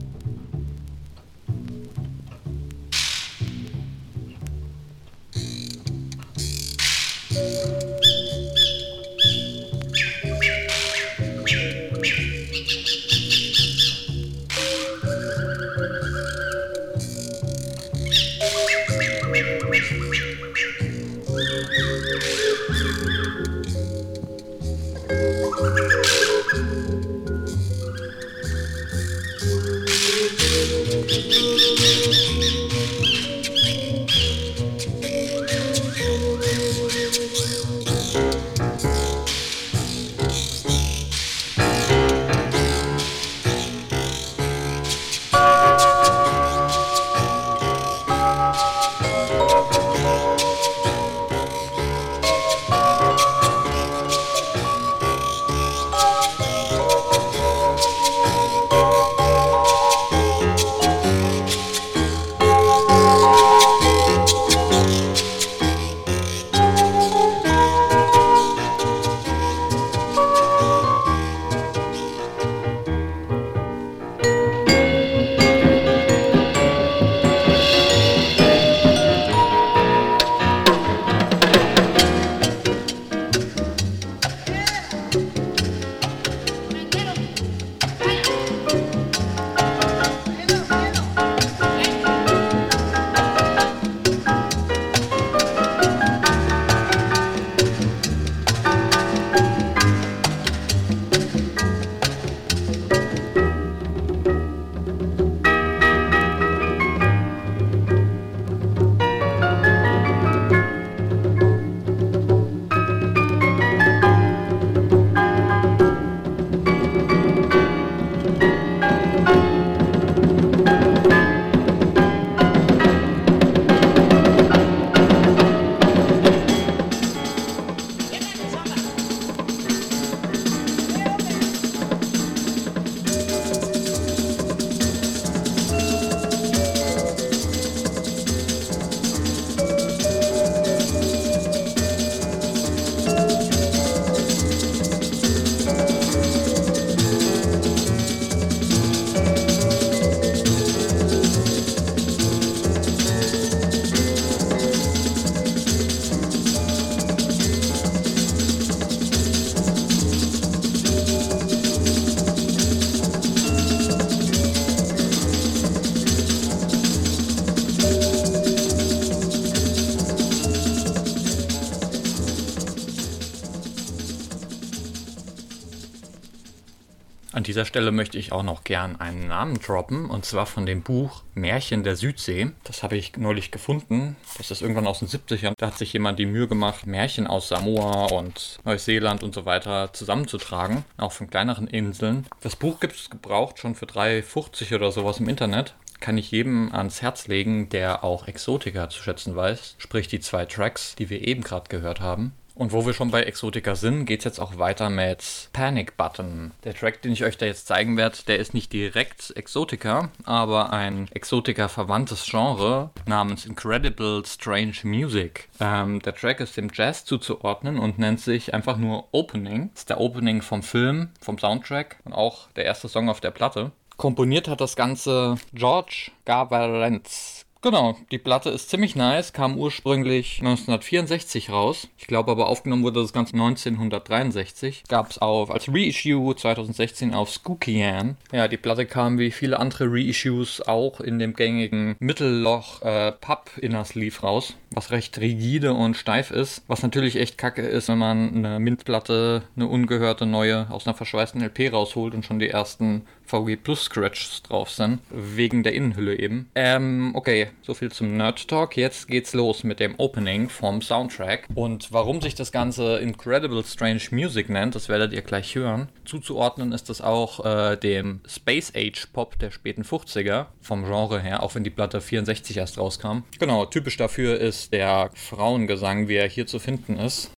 Dieser 177.59 177.67
Stelle 177.67 177.91
möchte 177.91 178.19
ich 178.19 178.31
auch 178.31 178.45
noch 178.45 178.63
gern 178.63 179.01
einen 179.01 179.27
Namen 179.27 179.59
droppen, 179.59 180.09
und 180.11 180.25
zwar 180.25 180.47
von 180.47 180.65
dem 180.65 180.83
Buch 180.83 181.25
Märchen 181.35 181.83
der 181.83 181.97
Südsee. 181.97 182.53
Das 182.63 182.85
habe 182.85 182.97
ich 182.97 183.17
neulich 183.17 183.51
gefunden. 183.51 184.15
Das 184.37 184.53
ist 184.53 184.63
irgendwann 184.63 184.87
aus 184.87 185.01
den 185.01 185.09
70ern. 185.09 185.55
Da 185.59 185.67
hat 185.67 185.77
sich 185.77 185.93
jemand 185.93 186.21
die 186.21 186.27
Mühe 186.27 186.47
gemacht, 186.47 186.87
Märchen 186.87 187.27
aus 187.27 187.49
Samoa 187.49 188.17
und 188.17 188.61
Neuseeland 188.65 189.25
und 189.25 189.35
so 189.35 189.45
weiter 189.45 189.93
zusammenzutragen, 189.93 190.85
auch 190.99 191.11
von 191.11 191.31
kleineren 191.31 191.67
Inseln. 191.67 192.29
Das 192.43 192.55
Buch 192.55 192.79
gibt 192.79 192.95
es 192.95 193.11
gebraucht 193.11 193.59
schon 193.59 193.75
für 193.75 193.87
3,50 193.87 194.77
oder 194.77 194.93
sowas 194.93 195.19
im 195.19 195.29
Internet 195.29 195.75
kann 196.01 196.17
ich 196.17 196.31
jedem 196.31 196.73
ans 196.73 197.03
Herz 197.03 197.27
legen, 197.27 197.71
der 197.71 198.05
auch 198.05 198.29
Exotika 198.29 198.89
zu 198.89 199.03
schätzen 199.03 199.35
weiß, 199.35 199.75
sprich 199.79 200.07
die 200.07 200.21
zwei 200.21 200.45
Tracks, 200.45 200.95
die 200.95 201.11
wir 201.11 201.27
eben 201.27 201.43
gerade 201.43 201.69
gehört 201.69 201.99
haben. 201.99 202.35
Und 202.59 202.73
wo 202.73 202.85
wir 202.85 202.93
schon 202.93 203.13
bei 203.13 203.23
Exotika 203.23 203.77
sind, 203.77 204.05
geht 204.05 204.19
es 204.19 204.25
jetzt 204.25 204.41
auch 204.41 204.59
weiter 204.59 204.91
mit 204.91 205.49
Panic 205.53 205.97
Button. 205.97 206.51
Der 206.65 206.75
Track, 206.75 207.03
den 207.03 207.13
ich 207.13 207.23
euch 207.23 207.39
da 207.39 207.47
jetzt 207.47 207.69
zeigen 207.69 207.97
werde, 207.97 208.19
der 208.27 208.41
ist 208.41 208.53
nicht 208.53 208.73
direkt 208.73 209.33
Exotika, 209.37 210.11
aber 210.25 210.73
ein 210.73 211.07
Exotika-verwandtes 211.13 212.27
Genre 212.29 212.91
namens 213.07 213.47
Incredible 213.47 214.25
Strange 214.27 214.79
Music. 214.83 215.49
Ähm, 215.61 216.03
der 216.03 216.17
Track 216.17 216.41
ist 216.41 216.57
dem 216.57 216.69
Jazz 216.75 217.05
zuzuordnen 217.05 217.79
und 217.79 218.01
nennt 218.01 218.19
sich 218.19 218.53
einfach 218.53 218.77
nur 218.77 219.07
Opening. 219.13 219.71
Das 219.75 219.83
ist 219.83 219.91
der 219.91 220.01
Opening 220.01 220.43
vom 220.43 220.65
Film, 220.65 221.11
vom 221.21 221.39
Soundtrack 221.39 222.01
und 222.05 222.13
auch 222.13 222.51
der 222.57 222.65
erste 222.65 222.89
Song 222.89 223.09
auf 223.09 223.21
der 223.21 223.31
Platte. 223.31 223.71
Komponiert 223.97 224.49
hat 224.49 224.61
das 224.61 224.75
Ganze 224.75 225.37
George 225.53 226.11
Garvarenz. 226.25 227.38
Genau, 227.61 227.97
die 228.13 228.19
Platte 228.19 228.51
ist 228.51 228.71
ziemlich 228.71 228.95
nice, 228.95 229.33
kam 229.33 229.59
ursprünglich 229.59 230.39
1964 230.39 231.51
raus. 231.51 231.89
Ich 231.99 232.07
glaube 232.07 232.31
aber 232.31 232.49
aufgenommen 232.49 232.85
wurde 232.85 233.03
das 233.03 233.13
Ganze 233.13 233.33
1963. 233.33 234.85
Gab 234.87 235.11
es 235.11 235.21
auch 235.21 235.51
als 235.51 235.69
Reissue 235.69 236.37
2016 236.37 237.15
auf 237.15 237.31
Skookian. 237.31 238.17
Ja, 238.31 238.47
die 238.47 238.59
Platte 238.59 238.87
kam 238.87 239.19
wie 239.19 239.33
viele 239.33 239.59
andere 239.59 239.87
Reissues 239.89 240.69
auch 240.69 241.01
in 241.01 241.19
dem 241.19 241.35
gängigen 241.35 241.97
Mittelloch 241.99 242.83
äh, 242.83 243.11
Pub 243.11 243.51
Inner 243.61 243.85
Sleeve 243.85 244.21
raus, 244.21 244.55
was 244.71 244.93
recht 244.93 245.19
rigide 245.19 245.75
und 245.75 245.97
steif 245.97 246.31
ist. 246.31 246.63
Was 246.69 246.85
natürlich 246.85 247.17
echt 247.17 247.39
kacke 247.39 247.63
ist, 247.63 247.89
wenn 247.89 247.99
man 247.99 248.37
eine 248.37 248.61
Mintplatte, 248.61 249.43
eine 249.57 249.67
ungehörte 249.67 250.27
neue 250.27 250.71
aus 250.71 250.87
einer 250.87 250.95
verschweißten 250.95 251.43
LP 251.43 251.73
rausholt 251.73 252.15
und 252.15 252.25
schon 252.25 252.39
die 252.39 252.51
ersten 252.51 253.03
VG 253.29 253.57
Plus 253.57 253.85
Scratches 253.85 254.43
drauf 254.43 254.71
sind. 254.71 255.01
Wegen 255.11 255.63
der 255.63 255.75
Innenhülle 255.75 256.19
eben. 256.19 256.51
Ähm, 256.55 257.13
okay, 257.15 257.49
soviel 257.63 257.93
zum 257.93 258.17
Nerd 258.17 258.49
Talk. 258.49 258.77
Jetzt 258.77 259.07
geht's 259.09 259.35
los 259.35 259.63
mit 259.65 259.81
dem 259.81 259.95
Opening 259.99 260.49
vom 260.49 260.83
Soundtrack. 260.83 261.47
Und 261.55 261.93
warum 261.93 262.21
sich 262.21 262.35
das 262.35 262.51
Ganze 262.51 262.99
Incredible 262.99 263.63
Strange 263.65 264.03
Music 264.11 264.49
nennt, 264.49 264.75
das 264.75 264.89
werdet 264.89 265.13
ihr 265.13 265.23
gleich 265.23 265.55
hören. 265.55 265.89
Zuzuordnen 266.05 266.73
ist 266.73 266.89
das 266.89 267.01
auch 267.01 267.45
äh, 267.45 267.77
dem 267.77 268.21
Space 268.27 268.73
Age 268.75 269.07
Pop 269.13 269.39
der 269.39 269.51
späten 269.51 269.83
50er 269.83 270.47
vom 270.61 270.85
Genre 270.85 271.21
her, 271.21 271.43
auch 271.43 271.55
wenn 271.55 271.65
die 271.65 271.71
Platte 271.71 272.01
64 272.01 272.57
erst 272.57 272.79
rauskam. 272.79 273.25
Genau, 273.39 273.67
typisch 273.67 273.97
dafür 273.97 274.39
ist 274.39 274.73
der 274.73 275.11
Frauengesang, 275.15 276.09
wie 276.09 276.17
er 276.17 276.29
hier 276.29 276.47
zu 276.47 276.59
finden 276.59 276.97
ist. 276.99 277.31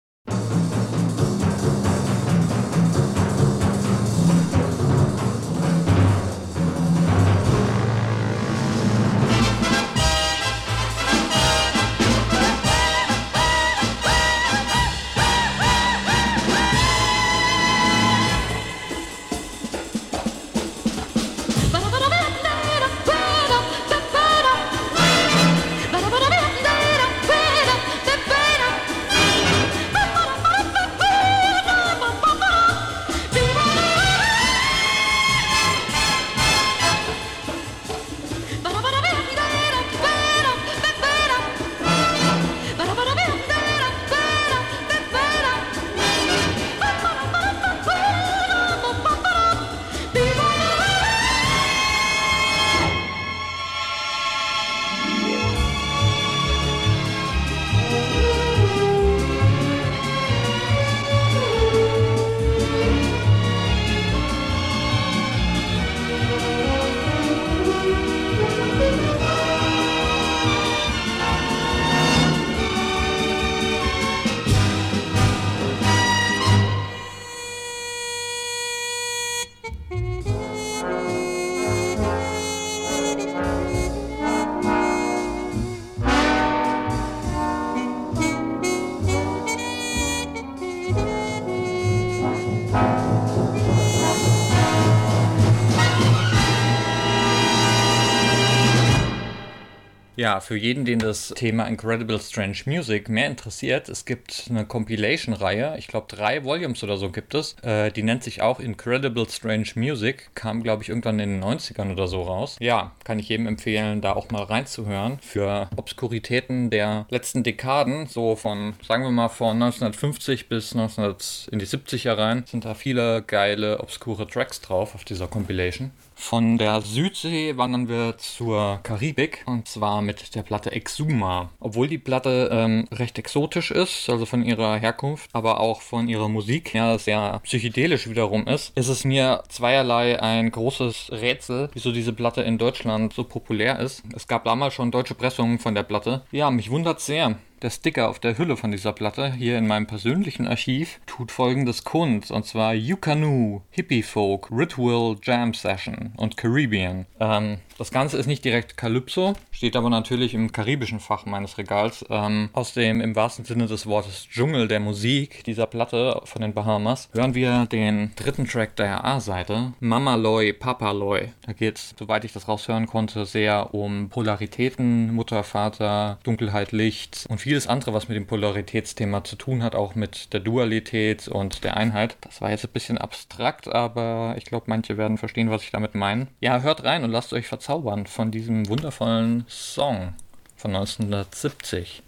Für 100.41 100.57
jeden, 100.57 100.85
den 100.85 100.99
das 100.99 101.33
Thema 101.35 101.67
Incredible 101.67 102.19
Strange 102.19 102.57
Music 102.65 103.09
mehr 103.09 103.27
interessiert, 103.27 103.89
es 103.89 104.05
gibt 104.05 104.47
eine 104.49 104.65
Compilation-Reihe, 104.65 105.75
ich 105.77 105.87
glaube 105.87 106.07
drei 106.09 106.43
Volumes 106.43 106.83
oder 106.83 106.97
so 106.97 107.09
gibt 107.09 107.33
es, 107.33 107.55
äh, 107.61 107.91
die 107.91 108.03
nennt 108.03 108.23
sich 108.23 108.41
auch 108.41 108.59
Incredible 108.59 109.27
Strange 109.29 109.69
Music, 109.75 110.29
kam 110.35 110.63
glaube 110.63 110.83
ich 110.83 110.89
irgendwann 110.89 111.19
in 111.19 111.39
den 111.39 111.43
90ern 111.43 111.91
oder 111.91 112.07
so 112.07 112.23
raus. 112.23 112.57
Ja, 112.59 112.91
kann 113.03 113.19
ich 113.19 113.29
jedem 113.29 113.47
empfehlen, 113.47 114.01
da 114.01 114.13
auch 114.13 114.29
mal 114.29 114.43
reinzuhören. 114.43 115.19
Für 115.21 115.69
Obskuritäten 115.75 116.69
der 116.69 117.05
letzten 117.09 117.43
Dekaden, 117.43 118.07
so 118.07 118.35
von, 118.35 118.73
sagen 118.87 119.03
wir 119.03 119.11
mal, 119.11 119.29
von 119.29 119.61
1950 119.61 120.49
bis 120.49 120.75
19 120.75 121.15
in 121.51 121.59
die 121.59 121.65
70er 121.65 122.17
rein, 122.17 122.43
sind 122.45 122.65
da 122.65 122.73
viele 122.73 123.21
geile, 123.23 123.79
obskure 123.79 124.27
Tracks 124.27 124.61
drauf 124.61 124.95
auf 124.95 125.03
dieser 125.03 125.27
Compilation. 125.27 125.91
Von 126.19 126.57
der 126.57 126.81
Südsee 126.81 127.55
wandern 127.57 127.87
wir 127.87 128.17
zur 128.17 128.81
Karibik 128.83 129.43
und 129.47 129.67
zwar 129.67 130.01
mit 130.01 130.35
der 130.35 130.43
Platte 130.43 130.71
Exuma. 130.71 131.49
Obwohl 131.59 131.87
die 131.87 131.97
Platte 131.97 132.49
ähm, 132.51 132.87
recht 132.91 133.17
exotisch 133.17 133.71
ist, 133.71 134.09
also 134.09 134.25
von 134.25 134.43
ihrer 134.43 134.75
Herkunft, 134.75 135.29
aber 135.33 135.59
auch 135.59 135.81
von 135.81 136.07
ihrer 136.07 136.29
Musik 136.29 136.75
ja 136.75 136.99
sehr 136.99 137.39
psychedelisch 137.43 138.09
wiederum 138.09 138.45
ist, 138.47 138.77
ist 138.77 138.89
es 138.89 139.05
mir 139.05 139.43
zweierlei 139.47 140.21
ein 140.21 140.51
großes 140.51 141.09
Rätsel, 141.13 141.69
wieso 141.73 141.91
diese 141.91 142.13
Platte 142.13 142.41
in 142.41 142.59
Deutschland 142.59 143.13
so 143.13 143.23
populär 143.23 143.79
ist. 143.79 144.03
Es 144.13 144.27
gab 144.27 144.43
damals 144.43 144.73
schon 144.73 144.91
deutsche 144.91 145.15
Pressungen 145.15 145.57
von 145.57 145.73
der 145.73 145.83
Platte. 145.83 146.23
Ja, 146.31 146.51
mich 146.51 146.69
wundert 146.69 146.99
sehr. 146.99 147.37
Der 147.61 147.71
Sticker 147.71 148.07
auf 148.07 148.19
der 148.19 148.37
Hülle 148.37 148.55
von 148.55 148.71
dieser 148.71 148.93
Platte, 148.93 149.33
hier 149.33 149.57
in 149.57 149.67
meinem 149.67 149.85
persönlichen 149.85 150.47
Archiv, 150.47 151.01
tut 151.05 151.29
folgendes 151.29 151.83
kund, 151.83 152.31
und 152.31 152.45
zwar 152.45 152.73
Yukanu, 152.73 153.61
Hippie 153.69 154.01
Folk, 154.01 154.49
Ritual 154.49 155.17
Jam 155.21 155.53
Session 155.53 156.13
und 156.15 156.37
Caribbean. 156.37 157.05
Ähm, 157.19 157.57
das 157.77 157.91
Ganze 157.91 158.17
ist 158.17 158.27
nicht 158.27 158.45
direkt 158.45 158.77
Calypso, 158.77 159.33
steht 159.51 159.75
aber 159.75 159.89
natürlich 159.89 160.33
im 160.33 160.53
karibischen 160.53 161.01
Fach 161.01 161.25
meines 161.25 161.57
Regals. 161.57 162.05
Ähm, 162.09 162.49
aus 162.53 162.73
dem 162.73 163.01
im 163.01 163.15
wahrsten 163.15 163.43
Sinne 163.43 163.67
des 163.67 163.85
Wortes 163.87 164.27
Dschungel 164.29 164.69
der 164.69 164.79
Musik 164.79 165.43
dieser 165.43 165.65
Platte 165.65 166.21
von 166.23 166.41
den 166.41 166.53
Bahamas 166.53 167.09
hören 167.13 167.35
wir 167.35 167.65
den 167.65 168.11
dritten 168.15 168.47
Track 168.47 168.77
der 168.77 169.03
A-Seite, 169.03 169.73
Mama 169.81 170.15
Loy, 170.15 170.53
Papa 170.53 170.91
Loy. 170.91 171.29
Da 171.45 171.51
geht 171.51 171.77
es, 171.77 171.95
soweit 171.97 172.23
ich 172.23 172.31
das 172.31 172.47
raushören 172.47 172.87
konnte, 172.87 173.25
sehr 173.25 173.73
um 173.73 174.09
Polaritäten, 174.09 175.13
Mutter, 175.13 175.43
Vater, 175.43 176.19
Dunkelheit, 176.23 176.71
Licht 176.71 177.25
und 177.29 177.39
vieles 177.49 177.67
andere, 177.67 177.93
was 177.93 178.09
mit 178.09 178.17
dem 178.17 178.27
Polaritätsthema 178.27 179.23
zu 179.23 179.35
tun 179.35 179.63
hat, 179.63 179.73
auch 179.73 179.95
mit 179.95 180.33
der 180.33 180.41
Dualität 180.41 181.27
und 181.27 181.63
der 181.63 181.77
Einheit. 181.77 182.17
Das 182.21 182.41
war 182.41 182.51
jetzt 182.51 182.65
ein 182.65 182.71
bisschen 182.71 182.97
abstrakt, 182.97 183.67
aber 183.67 184.35
ich 184.37 184.45
glaube, 184.45 184.65
manche 184.67 184.97
werden 184.97 185.17
verstehen, 185.17 185.49
was 185.49 185.63
ich 185.63 185.71
damit 185.71 185.95
meine. 185.95 186.27
Ja, 186.41 186.61
hört 186.61 186.83
rein 186.83 187.03
und 187.03 187.11
lasst 187.11 187.31
euch 187.31 187.47
verzeihen 187.47 187.69
bezaubern 187.69 188.07
von 188.07 188.31
diesem 188.31 188.67
wundervollen 188.67 189.45
Song 189.47 190.15
von 190.55 190.75
1970. 190.75 192.01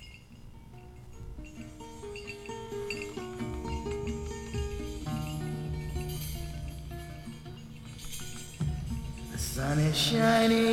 sun 9.38 9.80
is 9.80 9.98
shining 9.98 10.68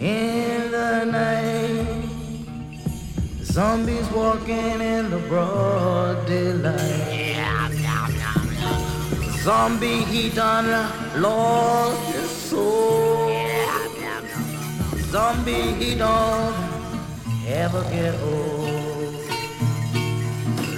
in 0.00 0.70
the 0.72 1.04
night. 1.10 1.61
Zombies 3.52 4.08
walking 4.12 4.80
in 4.80 5.10
the 5.10 5.18
broad 5.28 6.26
daylight. 6.26 6.78
Yeah. 7.12 7.68
Zombie 9.42 10.04
he 10.04 10.30
done 10.30 10.70
lost 11.20 12.14
his 12.14 12.30
soul. 12.30 13.28
Zombie 15.10 15.74
he 15.74 15.94
don't 15.96 16.54
ever 17.46 17.82
get 17.90 18.14
old. 18.22 19.16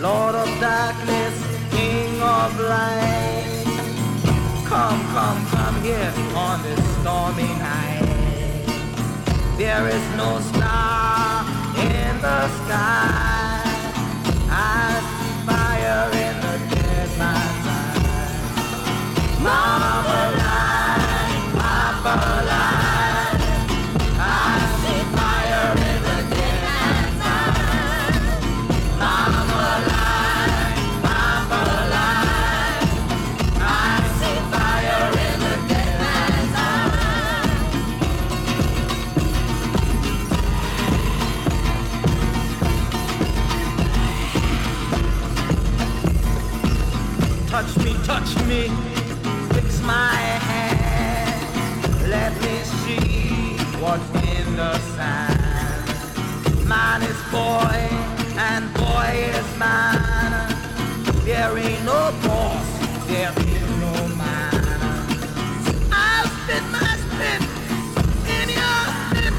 Lord 0.01 0.35
of 0.35 0.49
darkness, 0.59 1.35
King 1.71 2.21
of 2.23 2.59
light. 2.59 3.65
Come, 4.67 5.01
come, 5.15 5.47
come 5.47 5.81
here 5.83 6.13
on 6.35 6.61
this 6.65 6.83
stormy 6.99 7.51
night. 7.63 8.03
There 9.59 9.87
is 9.87 10.17
no 10.17 10.41
star 10.41 11.04
the 12.25 12.49
sky. 12.49 13.24
Me, 48.55 48.69
fix 49.53 49.81
my 49.83 50.15
hand. 50.51 51.41
Let 52.09 52.33
me 52.43 52.57
see 52.81 53.57
what's 53.83 54.09
in 54.33 54.57
the 54.57 54.79
sand. 54.95 56.69
Man 56.69 57.03
is 57.03 57.21
boy, 57.39 57.81
and 58.49 58.65
boy 58.75 59.11
is 59.33 59.51
man. 59.59 60.33
There 61.25 61.57
ain't 61.59 61.85
no 61.85 62.01
boss, 62.25 62.67
there 63.09 63.35
is 63.55 63.69
no 63.85 63.95
man. 64.23 64.79
I'll 66.07 66.29
spit 66.39 66.65
my 66.77 66.91
spit 67.05 67.43
in 68.37 68.47
your 68.61 68.83
spit. 69.01 69.35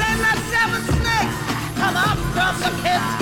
Then 0.00 0.16
let 0.26 0.38
seven 0.54 0.82
snakes 0.96 1.38
come 1.80 1.96
up 2.08 2.18
from 2.34 2.54
the 2.64 2.72
pit. 2.82 3.19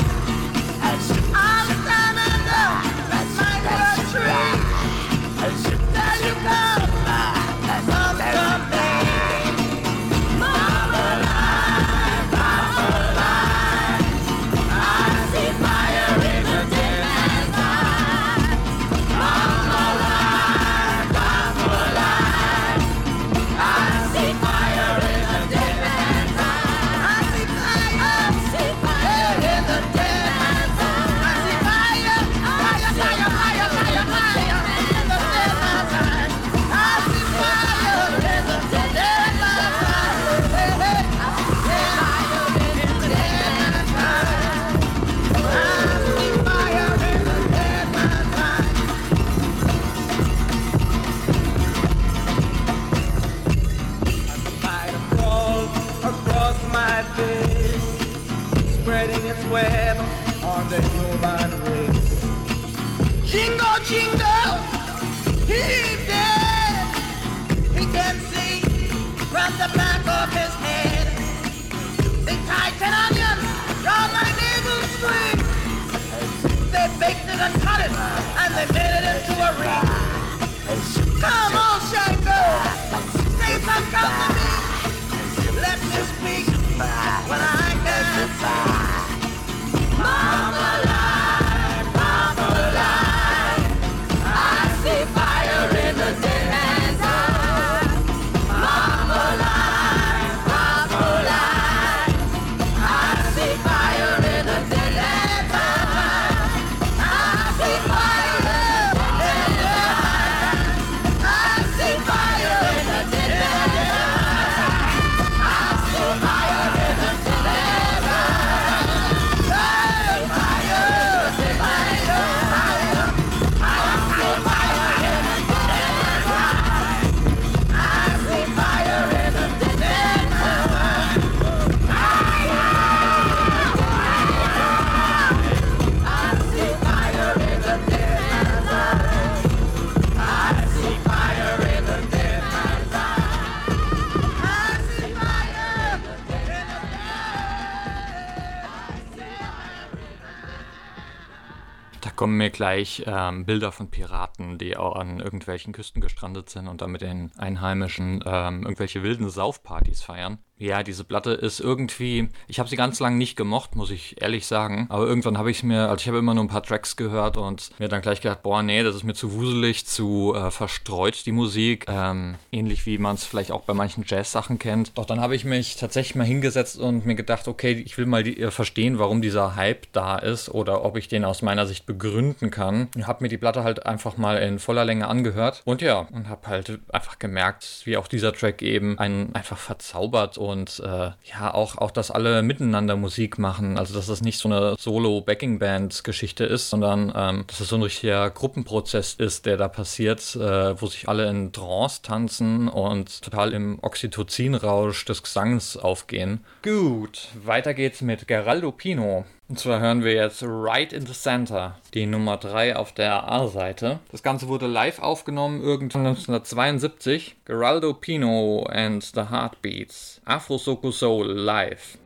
Kommen 152.18 152.36
mir 152.36 152.50
gleich 152.50 153.04
ähm, 153.06 153.44
Bilder 153.44 153.70
von 153.70 153.92
Piraten, 153.92 154.58
die 154.58 154.76
auch 154.76 154.96
an 154.96 155.20
irgendwelchen 155.20 155.72
Küsten 155.72 156.02
gestrandet 156.02 156.50
sind 156.50 156.66
und 156.66 156.82
da 156.82 156.88
mit 156.88 157.00
den 157.00 157.30
Einheimischen 157.38 158.24
ähm, 158.26 158.64
irgendwelche 158.64 159.04
wilden 159.04 159.30
Saufpartys 159.30 160.02
feiern. 160.02 160.38
Ja, 160.58 160.82
diese 160.82 161.04
Platte 161.04 161.30
ist 161.32 161.60
irgendwie, 161.60 162.28
ich 162.48 162.58
habe 162.58 162.68
sie 162.68 162.76
ganz 162.76 162.98
lang 162.98 163.16
nicht 163.16 163.36
gemocht, 163.36 163.76
muss 163.76 163.90
ich 163.90 164.20
ehrlich 164.20 164.46
sagen. 164.46 164.86
Aber 164.88 165.06
irgendwann 165.06 165.38
habe 165.38 165.50
ich 165.50 165.62
mir, 165.62 165.88
also 165.88 166.00
ich 166.00 166.08
habe 166.08 166.18
immer 166.18 166.34
nur 166.34 166.44
ein 166.44 166.48
paar 166.48 166.62
Tracks 166.62 166.96
gehört 166.96 167.36
und 167.36 167.70
mir 167.78 167.88
dann 167.88 168.02
gleich 168.02 168.20
gedacht, 168.20 168.42
boah, 168.42 168.62
nee, 168.62 168.82
das 168.82 168.96
ist 168.96 169.04
mir 169.04 169.14
zu 169.14 169.32
wuselig, 169.34 169.86
zu 169.86 170.34
äh, 170.34 170.50
verstreut, 170.50 171.24
die 171.26 171.32
Musik. 171.32 171.86
Ähm, 171.88 172.34
ähnlich 172.50 172.86
wie 172.86 172.98
man 172.98 173.14
es 173.14 173.24
vielleicht 173.24 173.52
auch 173.52 173.62
bei 173.62 173.74
manchen 173.74 174.04
Jazz-Sachen 174.06 174.58
kennt. 174.58 174.96
Doch 174.98 175.04
dann 175.04 175.20
habe 175.20 175.36
ich 175.36 175.44
mich 175.44 175.76
tatsächlich 175.76 176.16
mal 176.16 176.24
hingesetzt 176.24 176.78
und 176.78 177.06
mir 177.06 177.14
gedacht, 177.14 177.46
okay, 177.46 177.72
ich 177.72 177.96
will 177.96 178.06
mal 178.06 178.24
die, 178.24 178.40
äh, 178.40 178.50
verstehen, 178.50 178.98
warum 178.98 179.22
dieser 179.22 179.54
Hype 179.54 179.86
da 179.92 180.16
ist 180.18 180.48
oder 180.48 180.84
ob 180.84 180.96
ich 180.96 181.06
den 181.06 181.24
aus 181.24 181.42
meiner 181.42 181.66
Sicht 181.66 181.86
begründen 181.86 182.50
kann. 182.50 182.88
Und 182.96 183.06
habe 183.06 183.22
mir 183.22 183.28
die 183.28 183.38
Platte 183.38 183.62
halt 183.62 183.86
einfach 183.86 184.16
mal 184.16 184.38
in 184.38 184.58
voller 184.58 184.84
Länge 184.84 185.06
angehört. 185.06 185.62
Und 185.64 185.82
ja, 185.82 186.08
und 186.12 186.28
habe 186.28 186.48
halt 186.48 186.80
einfach 186.92 187.18
gemerkt, 187.20 187.82
wie 187.84 187.96
auch 187.96 188.08
dieser 188.08 188.32
Track 188.32 188.62
eben 188.62 188.98
einen 188.98 189.34
einfach 189.34 189.58
verzaubert 189.58 190.36
und 190.36 190.47
äh, 190.54 191.10
ja, 191.24 191.54
auch, 191.54 191.78
auch, 191.78 191.90
dass 191.90 192.10
alle 192.10 192.42
miteinander 192.42 192.96
Musik 192.96 193.38
machen. 193.38 193.78
Also, 193.78 193.94
dass 193.94 194.06
das 194.06 194.22
nicht 194.22 194.38
so 194.38 194.48
eine 194.48 194.76
Solo-Backing-Band-Geschichte 194.78 196.44
ist, 196.44 196.70
sondern 196.70 197.12
ähm, 197.14 197.44
dass 197.46 197.60
es 197.60 197.68
so 197.68 197.76
ein 197.76 197.82
richtiger 197.82 198.30
Gruppenprozess 198.30 199.14
ist, 199.14 199.46
der 199.46 199.56
da 199.56 199.68
passiert, 199.68 200.36
äh, 200.36 200.80
wo 200.80 200.86
sich 200.86 201.08
alle 201.08 201.28
in 201.28 201.52
Trance 201.52 202.02
tanzen 202.02 202.68
und 202.68 203.22
total 203.22 203.52
im 203.52 203.78
Oxytocin-Rausch 203.82 205.04
des 205.04 205.22
Gesangs 205.22 205.76
aufgehen. 205.76 206.44
Gut, 206.62 207.28
weiter 207.44 207.74
geht's 207.74 208.00
mit 208.00 208.28
Geraldo 208.28 208.72
Pino. 208.72 209.24
Und 209.48 209.58
zwar 209.58 209.80
hören 209.80 210.04
wir 210.04 210.12
jetzt 210.12 210.42
Right 210.42 210.92
in 210.92 211.06
the 211.06 211.14
Center, 211.14 211.76
die 211.94 212.04
Nummer 212.04 212.36
3 212.36 212.76
auf 212.76 212.92
der 212.92 213.30
A-Seite. 213.30 213.98
Das 214.12 214.22
Ganze 214.22 214.48
wurde 214.48 214.66
live 214.66 214.98
aufgenommen 214.98 215.62
irgendwann 215.62 216.06
1972. 216.06 217.36
Geraldo 217.46 217.94
Pino 217.94 218.66
and 218.68 219.02
the 219.02 219.30
Heartbeats. 219.30 220.20
Afro 220.26 220.58
Soco 220.58 220.90
Soul 220.90 221.26
live. 221.26 221.96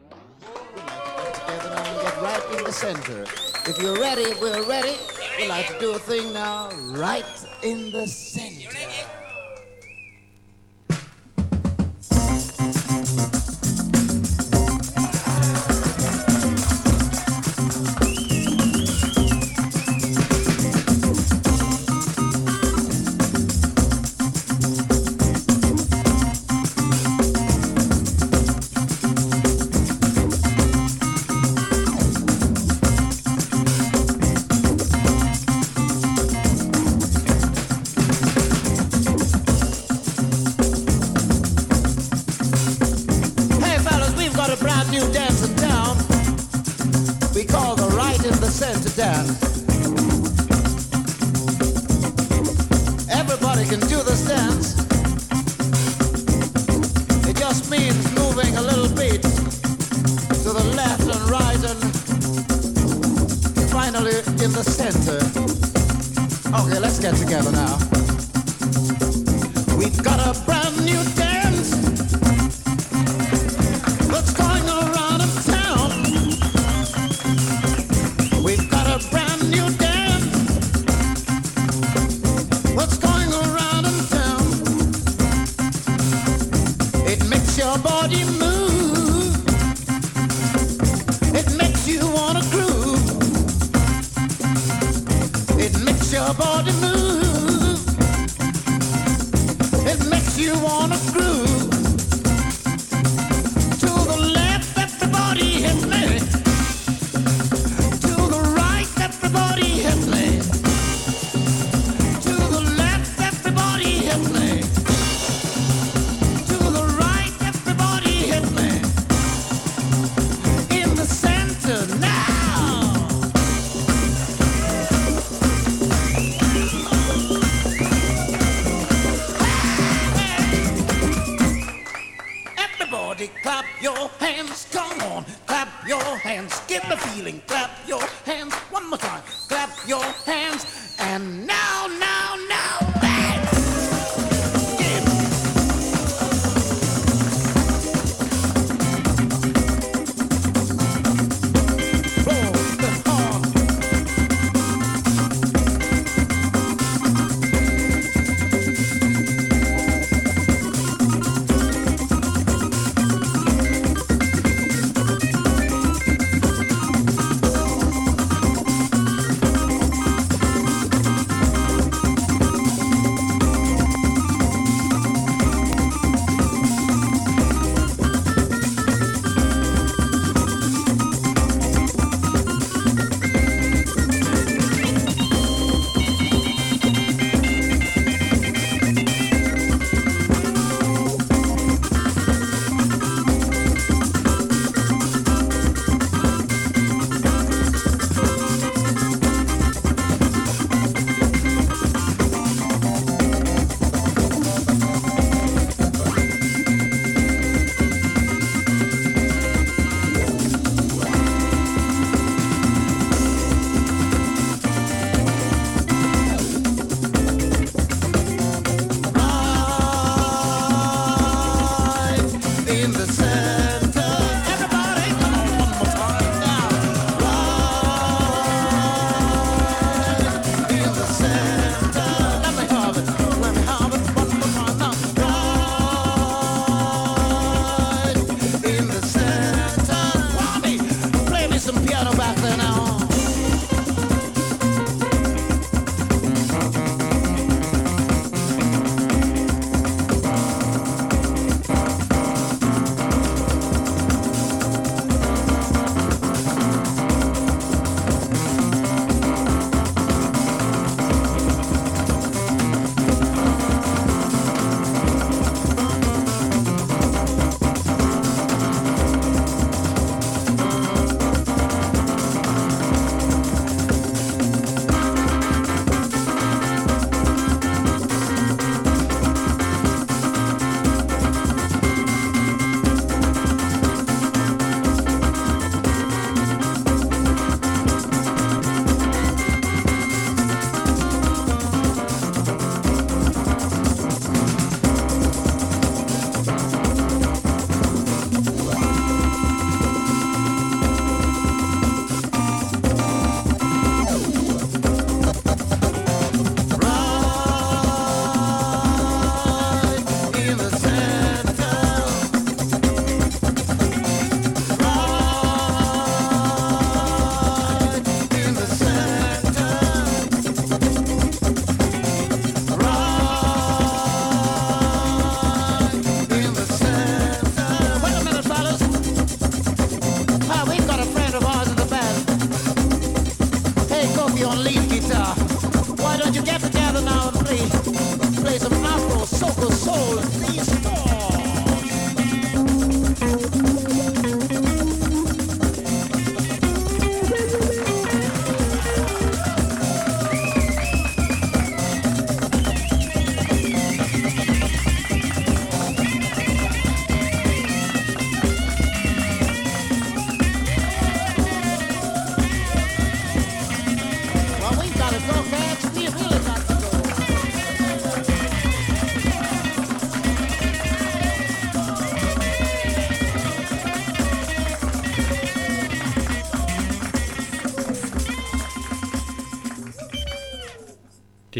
right 2.23 2.59
in 2.59 2.65
the 2.65 2.73
center. 2.73 3.23
If 3.69 3.83
you're 3.83 3.99
ready, 3.99 4.33
we're 4.41 4.63
ready. 4.69 4.97
We 5.37 5.49
like 5.49 5.67
to 5.69 5.79
do 5.81 5.93
a 5.95 5.99
thing 5.99 6.33
now, 6.33 6.71
right 6.93 7.25
in 7.63 7.91
the 7.91 8.07
center. 8.07 9.22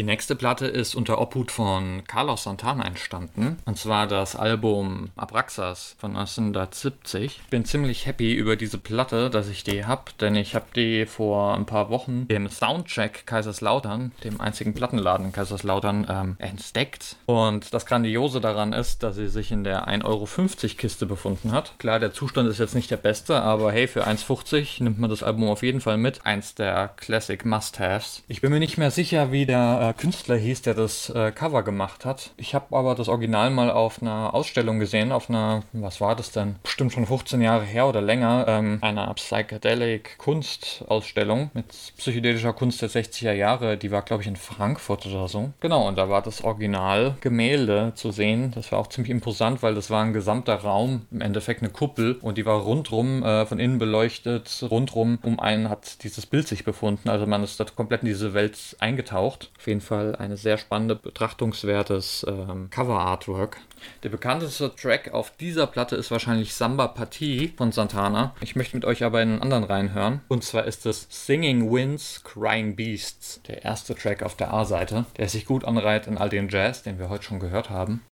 Nächste 0.01 0.35
Platte 0.35 0.65
ist 0.65 0.95
unter 0.95 1.21
Obhut 1.21 1.51
von 1.51 2.03
Carlos 2.07 2.45
Santana 2.45 2.85
entstanden. 2.85 3.59
Und 3.65 3.77
zwar 3.77 4.07
das 4.07 4.35
Album 4.35 5.11
Abraxas 5.15 5.95
von 5.99 6.15
1970. 6.17 7.41
Ich 7.43 7.49
bin 7.51 7.65
ziemlich 7.65 8.07
happy 8.07 8.33
über 8.33 8.55
diese 8.55 8.79
Platte, 8.79 9.29
dass 9.29 9.49
ich 9.49 9.63
die 9.63 9.85
habe, 9.85 10.05
denn 10.19 10.35
ich 10.35 10.55
habe 10.55 10.65
die 10.75 11.05
vor 11.05 11.53
ein 11.53 11.67
paar 11.67 11.91
Wochen 11.91 12.25
im 12.29 12.49
Soundcheck 12.49 13.27
Kaiserslautern, 13.27 14.11
dem 14.23 14.41
einzigen 14.41 14.73
Plattenladen 14.73 15.31
Kaiserslautern, 15.31 16.07
ähm, 16.09 16.35
entdeckt. 16.39 17.17
Und 17.27 17.73
das 17.73 17.85
Grandiose 17.85 18.41
daran 18.41 18.73
ist, 18.73 19.03
dass 19.03 19.15
sie 19.15 19.27
sich 19.27 19.51
in 19.51 19.63
der 19.63 19.87
1,50 19.87 20.03
Euro 20.05 20.27
Kiste 20.77 21.05
befunden 21.05 21.51
hat. 21.51 21.77
Klar, 21.77 21.99
der 21.99 22.13
Zustand 22.13 22.49
ist 22.49 22.59
jetzt 22.59 22.73
nicht 22.75 22.89
der 22.89 22.97
beste, 22.97 23.41
aber 23.41 23.71
hey, 23.71 23.87
für 23.87 24.07
1,50 24.07 24.81
nimmt 24.81 24.99
man 24.99 25.09
das 25.09 25.23
Album 25.23 25.49
auf 25.49 25.61
jeden 25.61 25.81
Fall 25.81 25.97
mit. 25.97 26.25
Eins 26.25 26.55
der 26.55 26.89
Classic 26.95 27.43
Must-Haves. 27.45 28.23
Ich 28.27 28.41
bin 28.41 28.51
mir 28.51 28.59
nicht 28.59 28.77
mehr 28.77 28.91
sicher, 28.91 29.31
wie 29.31 29.45
der 29.45 29.82
äh, 29.83 29.93
Künstler 29.93 30.37
hieß, 30.37 30.61
der 30.61 30.73
das 30.73 31.09
äh, 31.09 31.31
Cover 31.31 31.63
gemacht 31.63 32.05
hat. 32.05 32.31
Ich 32.37 32.55
habe 32.55 32.75
aber 32.75 32.95
das 32.95 33.09
Original 33.09 33.49
mal 33.49 33.69
auf 33.69 34.01
einer 34.01 34.33
Ausstellung 34.33 34.79
gesehen, 34.79 35.11
auf 35.11 35.29
einer, 35.29 35.63
was 35.73 35.99
war 35.99 36.15
das 36.15 36.31
denn? 36.31 36.55
Bestimmt 36.63 36.93
schon 36.93 37.05
15 37.05 37.41
Jahre 37.41 37.65
her 37.65 37.87
oder 37.87 38.01
länger, 38.01 38.45
ähm, 38.47 38.79
einer 38.81 39.13
Psychedelic 39.13 40.17
Kunstausstellung 40.17 41.51
mit 41.53 41.65
psychedelischer 41.97 42.53
Kunst 42.53 42.81
der 42.81 42.89
60er 42.89 43.33
Jahre. 43.33 43.77
Die 43.77 43.91
war, 43.91 44.03
glaube 44.03 44.23
ich, 44.23 44.27
in 44.27 44.35
Frankfurt 44.35 45.05
oder 45.05 45.27
so. 45.27 45.51
Genau, 45.59 45.87
und 45.87 45.97
da 45.97 46.09
war 46.09 46.21
das 46.21 46.43
Original 46.43 47.15
Gemälde 47.21 47.91
zu 47.95 48.11
sehen. 48.11 48.51
Das 48.55 48.71
war 48.71 48.79
auch 48.79 48.87
ziemlich 48.87 49.11
imposant, 49.11 49.63
weil 49.63 49.75
das 49.75 49.89
war 49.89 50.03
ein 50.03 50.13
gesamter 50.13 50.55
Raum, 50.55 51.07
im 51.11 51.21
Endeffekt 51.21 51.61
eine 51.61 51.71
Kuppel 51.71 52.13
und 52.21 52.37
die 52.37 52.45
war 52.45 52.59
rundrum 52.61 53.23
äh, 53.23 53.45
von 53.45 53.59
innen 53.59 53.79
beleuchtet. 53.79 54.65
Rundrum 54.69 55.19
um 55.23 55.39
einen 55.39 55.69
hat 55.69 56.03
dieses 56.03 56.25
Bild 56.25 56.47
sich 56.47 56.63
befunden. 56.63 57.09
Also 57.09 57.25
man 57.25 57.43
ist 57.43 57.59
da 57.59 57.65
komplett 57.65 58.01
in 58.03 58.07
diese 58.07 58.33
Welt 58.33 58.75
eingetaucht. 58.79 59.51
Auf 59.57 59.67
jeden 59.73 59.81
Fall 59.81 60.15
eine 60.15 60.37
sehr 60.37 60.57
spannende, 60.57 60.95
betrachtungswertes 60.95 62.25
ähm, 62.29 62.69
Cover-Artwork. 62.69 63.57
Der 64.03 64.09
bekannteste 64.09 64.73
Track 64.75 65.11
auf 65.13 65.31
dieser 65.37 65.65
Platte 65.65 65.95
ist 65.95 66.11
wahrscheinlich 66.11 66.53
Samba 66.53 66.87
Partie 66.87 67.51
von 67.57 67.71
Santana. 67.71 68.35
Ich 68.39 68.55
möchte 68.55 68.77
mit 68.77 68.85
euch 68.85 69.03
aber 69.03 69.21
in 69.21 69.29
einen 69.31 69.41
anderen 69.41 69.63
reinhören. 69.63 70.21
Und 70.27 70.43
zwar 70.43 70.65
ist 70.65 70.85
es 70.85 71.07
Singing 71.09 71.71
Winds, 71.71 72.23
Crying 72.23 72.75
Beasts. 72.75 73.41
Der 73.47 73.63
erste 73.63 73.95
Track 73.95 74.21
auf 74.21 74.35
der 74.35 74.53
A-Seite, 74.53 75.05
der 75.17 75.27
sich 75.27 75.45
gut 75.45 75.65
anreiht 75.65 76.05
in 76.05 76.19
all 76.19 76.29
den 76.29 76.49
Jazz, 76.49 76.83
den 76.83 76.99
wir 76.99 77.09
heute 77.09 77.23
schon 77.23 77.39
gehört 77.39 77.71
haben. 77.71 78.03